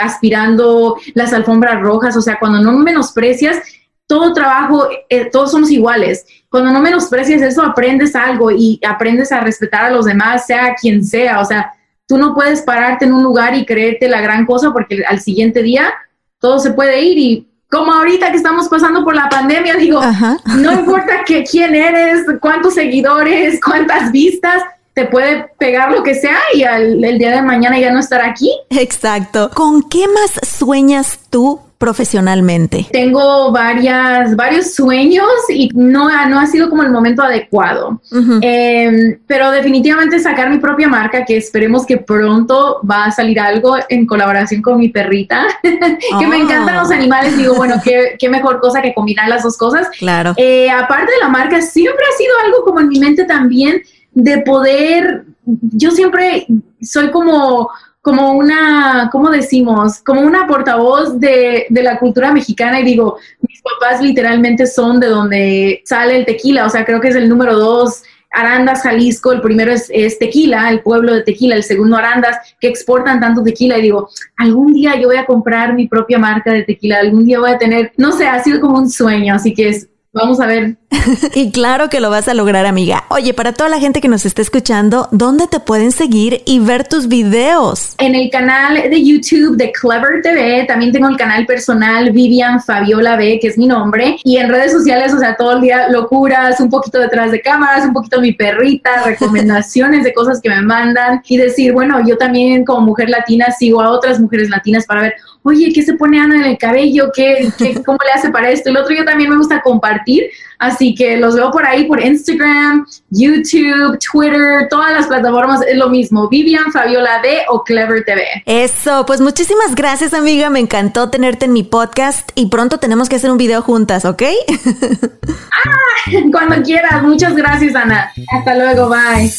[0.01, 3.59] aspirando las alfombras rojas, o sea, cuando no menosprecias,
[4.07, 6.27] todo trabajo, eh, todos somos iguales.
[6.49, 11.05] Cuando no menosprecias eso, aprendes algo y aprendes a respetar a los demás, sea quien
[11.05, 11.41] sea.
[11.41, 11.73] O sea,
[12.07, 15.63] tú no puedes pararte en un lugar y creerte la gran cosa porque al siguiente
[15.63, 15.93] día
[16.39, 20.01] todo se puede ir y como ahorita que estamos pasando por la pandemia, digo,
[20.47, 24.63] no importa que, quién eres, cuántos seguidores, cuántas vistas,
[24.93, 28.49] te puede pegar lo que sea y el día de mañana ya no estar aquí.
[28.71, 29.51] Exacto.
[29.53, 32.87] ¿Con qué más sueñas tú profesionalmente?
[32.93, 38.01] Tengo varias, varios sueños y no, no ha sido como el momento adecuado.
[38.41, 43.77] Em, pero definitivamente sacar mi propia marca, que esperemos que pronto va a salir algo
[43.89, 47.37] en colaboración con mi perrita, que me encantan los animales.
[47.37, 49.89] Digo, bueno, qué, qué mejor cosa que combinar las dos cosas.
[49.99, 50.35] Claro.
[50.37, 53.83] Eh, aparte de la marca, siempre ha sido algo como en mi mente también
[54.15, 56.47] de poder, yo siempre
[56.81, 57.69] soy como
[58.05, 60.01] como una, ¿cómo decimos?
[60.01, 65.07] Como una portavoz de, de, la cultura mexicana y digo, mis papás literalmente son de
[65.07, 69.41] donde sale el tequila, o sea, creo que es el número dos, Arandas, Jalisco, el
[69.41, 73.79] primero es, es, Tequila, el pueblo de Tequila, el segundo Arandas, que exportan tanto tequila
[73.79, 77.39] y digo, algún día yo voy a comprar mi propia marca de tequila, algún día
[77.39, 80.47] voy a tener, no sé, ha sido como un sueño, así que es Vamos a
[80.47, 80.77] ver.
[81.35, 83.05] y claro que lo vas a lograr, amiga.
[83.09, 86.87] Oye, para toda la gente que nos está escuchando, ¿dónde te pueden seguir y ver
[86.87, 87.95] tus videos?
[87.99, 93.17] En el canal de YouTube de Clever TV, también tengo el canal personal Vivian Fabiola
[93.17, 96.61] B, que es mi nombre, y en redes sociales, o sea, todo el día locuras,
[96.61, 101.23] un poquito detrás de cámaras, un poquito mi perrita, recomendaciones de cosas que me mandan
[101.27, 105.15] y decir, bueno, yo también como mujer latina sigo a otras mujeres latinas para ver,
[105.45, 107.11] oye, ¿qué se pone Ana en el cabello?
[107.15, 107.49] ¿Qué,
[107.85, 108.71] cómo le hace para esto?
[108.71, 110.31] El otro yo también me gusta compartir,
[110.65, 115.89] así que los veo por ahí por Instagram, YouTube, Twitter, todas las plataformas es lo
[115.89, 118.25] mismo, Vivian Fabiola D o Clever TV.
[118.47, 123.17] Eso, pues muchísimas gracias amiga, me encantó tenerte en mi podcast y pronto tenemos que
[123.17, 124.23] hacer un video juntas, ¿ok?
[125.53, 128.13] ah, cuando quieras, muchas gracias Ana.
[128.33, 129.31] Hasta luego, bye.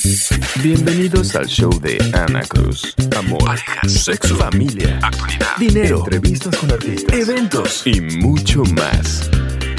[0.62, 2.96] Bienvenidos al show de Ana Cruz.
[3.18, 9.30] Amor, parejas, sexo, familia, actualidad, dinero, entrevistas con artistas, eventos y mucho más.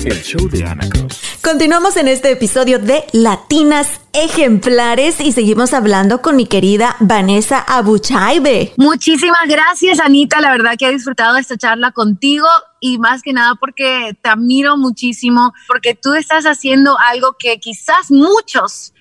[0.06, 1.20] El show de Ana Cruz.
[1.42, 8.72] Continuamos en este episodio de Latinas Ejemplares y seguimos hablando con mi querida Vanessa Abuchaibe.
[8.76, 10.40] Muchísimas gracias, Anita.
[10.40, 12.46] La verdad que he disfrutado esta charla contigo
[12.78, 18.12] y más que nada porque te admiro muchísimo, porque tú estás haciendo algo que quizás
[18.12, 18.94] muchos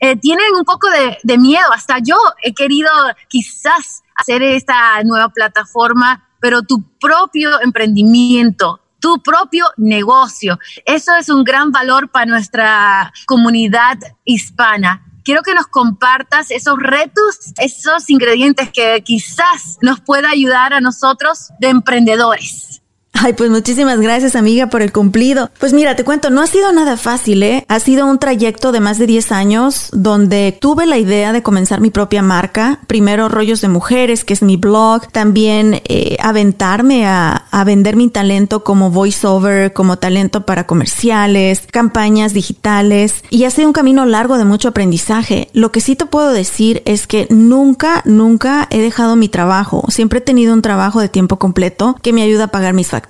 [0.00, 0.88] eh, tienen un poco
[1.22, 1.72] de, miedo.
[1.72, 2.90] Hasta yo he querido
[3.28, 10.58] quizás hacer esta nueva plataforma, pero tu propio emprendimiento tu propio negocio.
[10.84, 17.52] Eso es un gran valor para nuestra comunidad hispana quiero que nos compartas esos retos,
[17.58, 22.80] esos ingredientes que quizás nos pueda ayudar a nosotros de emprendedores.
[23.20, 25.50] Ay, pues muchísimas gracias amiga por el cumplido.
[25.58, 27.64] Pues mira, te cuento, no ha sido nada fácil, ¿eh?
[27.66, 31.80] Ha sido un trayecto de más de 10 años donde tuve la idea de comenzar
[31.80, 32.78] mi propia marca.
[32.86, 35.08] Primero Rollos de Mujeres, que es mi blog.
[35.10, 42.34] También eh, aventarme a, a vender mi talento como voiceover, como talento para comerciales, campañas
[42.34, 43.24] digitales.
[43.30, 45.48] Y ha sido un camino largo de mucho aprendizaje.
[45.54, 49.84] Lo que sí te puedo decir es que nunca, nunca he dejado mi trabajo.
[49.88, 53.07] Siempre he tenido un trabajo de tiempo completo que me ayuda a pagar mis facturas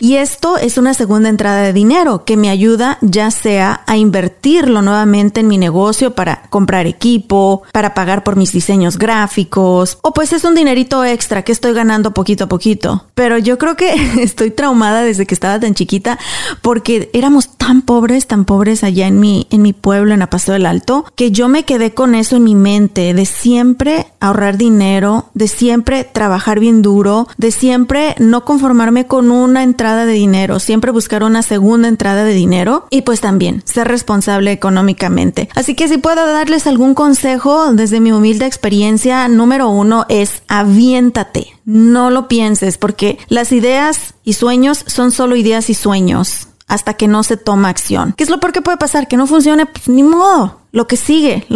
[0.00, 4.82] y esto es una segunda entrada de dinero que me ayuda ya sea a invertirlo
[4.82, 10.32] nuevamente en mi negocio para comprar equipo, para pagar por mis diseños gráficos, o pues
[10.32, 13.06] es un dinerito extra que estoy ganando poquito a poquito.
[13.14, 16.18] Pero yo creo que estoy traumada desde que estaba tan chiquita
[16.60, 20.66] porque éramos tan pobres, tan pobres allá en mi, en mi pueblo, en Apasto del
[20.66, 25.48] Alto, que yo me quedé con eso en mi mente, de siempre ahorrar dinero, de
[25.48, 31.22] siempre trabajar bien duro, de siempre no conformarme con una entrada de dinero, siempre buscar
[31.22, 35.48] una segunda entrada de dinero y pues también ser responsable económicamente.
[35.54, 41.48] Así que si puedo darles algún consejo desde mi humilde experiencia, número uno es aviéntate.
[41.64, 47.08] No lo pienses porque las ideas y sueños son solo ideas y sueños hasta que
[47.08, 48.14] no se toma acción.
[48.16, 49.08] ¿Qué es lo peor que puede pasar?
[49.08, 50.60] Que no funcione, pues ni modo.
[50.74, 51.46] Lo que sigue.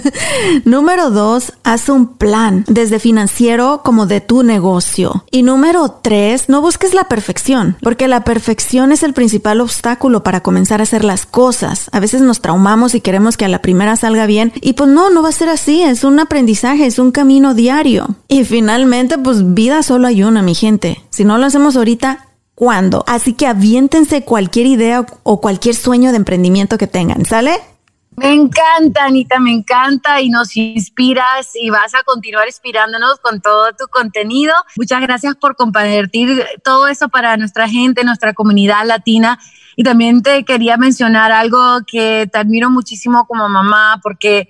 [0.66, 5.24] número dos, haz un plan, desde financiero como de tu negocio.
[5.30, 10.42] Y número tres, no busques la perfección, porque la perfección es el principal obstáculo para
[10.42, 11.88] comenzar a hacer las cosas.
[11.92, 14.52] A veces nos traumamos y queremos que a la primera salga bien.
[14.60, 15.82] Y pues no, no va a ser así.
[15.82, 18.16] Es un aprendizaje, es un camino diario.
[18.28, 21.02] Y finalmente, pues vida solo hay una, mi gente.
[21.08, 22.27] Si no lo hacemos ahorita,
[22.58, 23.04] ¿cuándo?
[23.06, 27.52] Así que aviéntense cualquier idea o cualquier sueño de emprendimiento que tengan, ¿sale?
[28.16, 33.70] Me encanta, Anita, me encanta y nos inspiras y vas a continuar inspirándonos con todo
[33.78, 34.52] tu contenido.
[34.76, 39.38] Muchas gracias por compartir todo eso para nuestra gente, nuestra comunidad latina.
[39.76, 44.48] Y también te quería mencionar algo que te admiro muchísimo como mamá, porque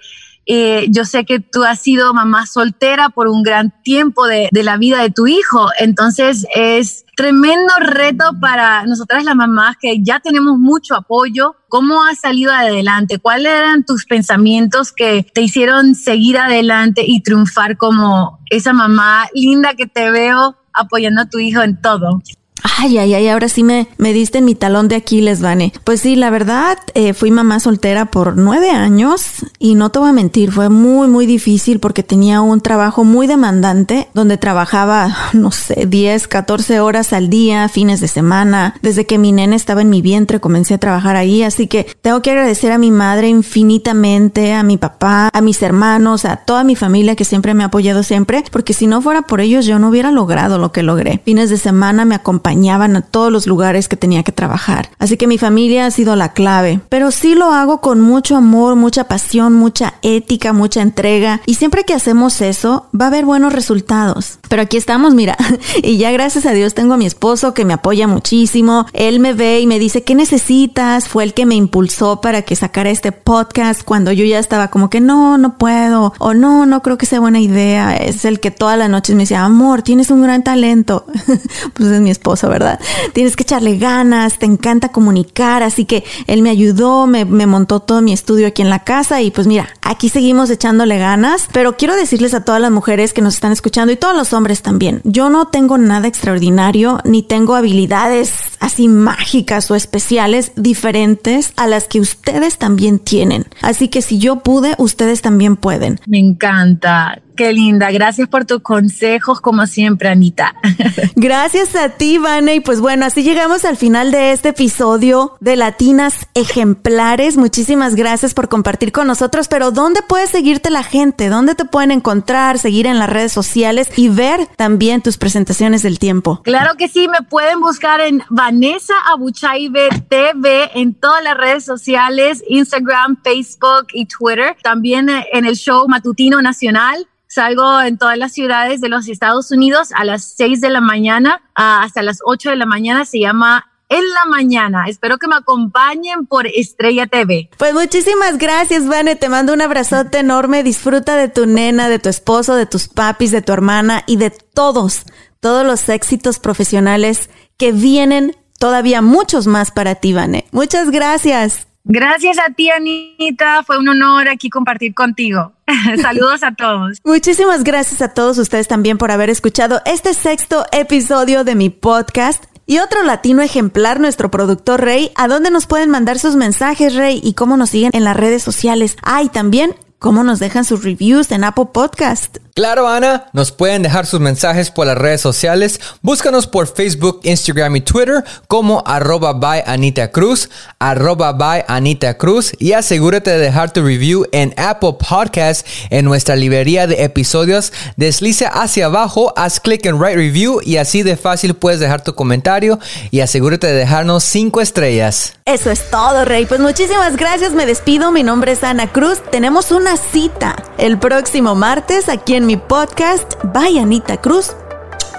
[0.51, 4.63] eh, yo sé que tú has sido mamá soltera por un gran tiempo de, de,
[4.63, 10.21] la vida de tu hijo, entonces es tremendo reto para nosotras las mamás que ya
[10.21, 11.57] tenemos mucho apoyo.
[11.69, 13.19] ¿Cómo has salido adelante?
[13.19, 19.75] ¿Cuáles eran tus pensamientos que te hicieron seguir adelante y triunfar como esa mamá linda
[19.75, 22.23] que te veo apoyando a tu hijo en todo?
[22.63, 25.73] Ay, ay, ay, ahora sí me, me diste en mi talón de Aquiles, Vane.
[25.85, 29.23] Pues sí, la verdad, eh, fui mamá soltera por nueve años
[29.59, 33.27] y no te voy a mentir, fue muy, muy difícil porque tenía un trabajo muy
[33.27, 38.75] demandante donde trabajaba, no sé, 10, 14 horas al día, fines de semana.
[38.83, 42.23] Desde que mi nena estaba en mi vientre comencé a trabajar ahí, así que tengo
[42.23, 46.77] que agradecer a mi madre infinitamente, a mi papá, a mis hermanos, a toda mi
[46.77, 49.89] familia que siempre me ha apoyado siempre, porque si no fuera por ellos yo no
[49.89, 51.21] hubiera logrado lo que logré.
[51.25, 52.15] Fines de semana me
[52.49, 54.89] acompañaban a todos los lugares que tenía que trabajar.
[54.99, 56.81] Así que mi familia ha sido la clave.
[56.89, 61.43] Pero sí lo hago con mucho amor, mucha pasión, mucha ética, mucha entrega.
[61.45, 64.39] Y siempre que hacemos eso, va a haber buenos resultados.
[64.49, 65.37] Pero aquí estamos, mira.
[65.83, 68.87] y ya gracias a Dios tengo a mi esposo que me apoya muchísimo.
[68.95, 71.07] Él me ve y me dice, ¿qué necesitas?
[71.07, 74.89] Fue el que me impulsó para que sacara este podcast cuando yo ya estaba como
[74.89, 76.15] que no, no puedo.
[76.19, 77.95] O no, no creo que sea buena idea.
[77.95, 81.05] Es el que todas las noches me decía, amor, tienes un gran talento.
[81.75, 82.79] pues es mi esposo, ¿verdad?
[83.15, 87.81] Tienes que echarle ganas, te encanta comunicar, así que él me ayudó, me, me, montó
[87.81, 91.77] todo mi estudio aquí en la casa y pues mira, aquí seguimos echándole ganas, pero
[91.77, 95.01] quiero decirles a todas las mujeres que nos están escuchando y todos los hombres también,
[95.05, 101.89] yo no tengo nada extraordinario ni tengo habilidades así mágicas o especiales diferentes a las
[101.89, 103.47] que ustedes también tienen.
[103.63, 106.01] Así que si yo pude, ustedes también pueden.
[106.07, 107.21] Me encanta.
[107.39, 107.93] Qué linda.
[107.93, 110.57] Gracias por tus consejos, como siempre, Anita.
[111.15, 112.57] Gracias a ti, Vane.
[112.57, 117.37] Y pues bueno, así llegamos al final de este episodio de Latinas Ejemplares.
[117.37, 119.47] Muchísimas gracias por compartir con nosotros.
[119.47, 121.29] Pero ¿dónde puede seguirte la gente?
[121.29, 126.01] ¿Dónde te pueden encontrar, seguir en las redes sociales y ver también tus presentaciones del
[126.01, 126.41] tiempo?
[126.43, 132.43] Claro que sí, me pueden buscar en Vanessa Abuchaibe TV en todas las redes sociales,
[132.49, 134.57] Instagram, Facebook y Twitter.
[134.61, 139.91] También en el show Matutino Nacional Salgo en todas las ciudades de los Estados Unidos
[139.95, 143.05] a las 6 de la mañana hasta las 8 de la mañana.
[143.05, 144.87] Se llama en la mañana.
[144.89, 147.51] Espero que me acompañen por Estrella TV.
[147.59, 149.17] Pues muchísimas gracias, Vane.
[149.17, 150.63] Te mando un abrazote enorme.
[150.63, 154.31] Disfruta de tu nena, de tu esposo, de tus papis, de tu hermana y de
[154.31, 155.05] todos,
[155.41, 160.47] todos los éxitos profesionales que vienen todavía muchos más para ti, Vane.
[160.51, 161.68] Muchas gracias.
[161.91, 163.63] Gracias a ti, Anita.
[163.63, 165.53] Fue un honor aquí compartir contigo.
[166.03, 166.99] Saludos a todos.
[167.03, 172.45] Muchísimas gracias a todos ustedes también por haber escuchado este sexto episodio de mi podcast.
[172.67, 177.23] Y otro latino ejemplar, nuestro productor Rey, ¿a dónde nos pueden mandar sus mensajes, Rey?
[177.25, 178.99] Y cómo nos siguen en las redes sociales.
[179.03, 182.39] Ah, también cómo nos dejan sus reviews en Apple Podcast.
[182.55, 185.81] Claro, Ana, nos pueden dejar sus mensajes por las redes sociales.
[186.03, 192.53] Búscanos por Facebook, Instagram y Twitter como arroba by Anita Cruz, arroba by Anita Cruz
[192.59, 197.73] y asegúrate de dejar tu review en Apple Podcast en nuestra librería de episodios.
[197.97, 202.17] Deslice hacia abajo, haz clic en Write Review y así de fácil puedes dejar tu
[202.17, 202.81] comentario
[203.13, 205.35] y asegúrate de dejarnos cinco estrellas.
[205.45, 206.45] Eso es todo, Rey.
[206.45, 208.11] Pues muchísimas gracias, me despido.
[208.11, 209.23] Mi nombre es Ana Cruz.
[209.31, 213.35] Tenemos una cita el próximo martes aquí en mi podcast.
[213.53, 214.55] Bye, Anita Cruz.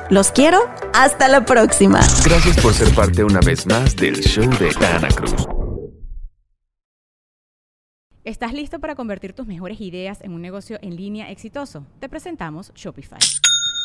[0.10, 0.60] Los quiero.
[0.94, 2.00] Hasta la próxima.
[2.26, 5.48] Gracias por ser parte una vez más del show de Ana Cruz.
[8.24, 11.86] ¿Estás listo para convertir tus mejores ideas en un negocio en línea exitoso?
[12.00, 13.20] Te presentamos Shopify.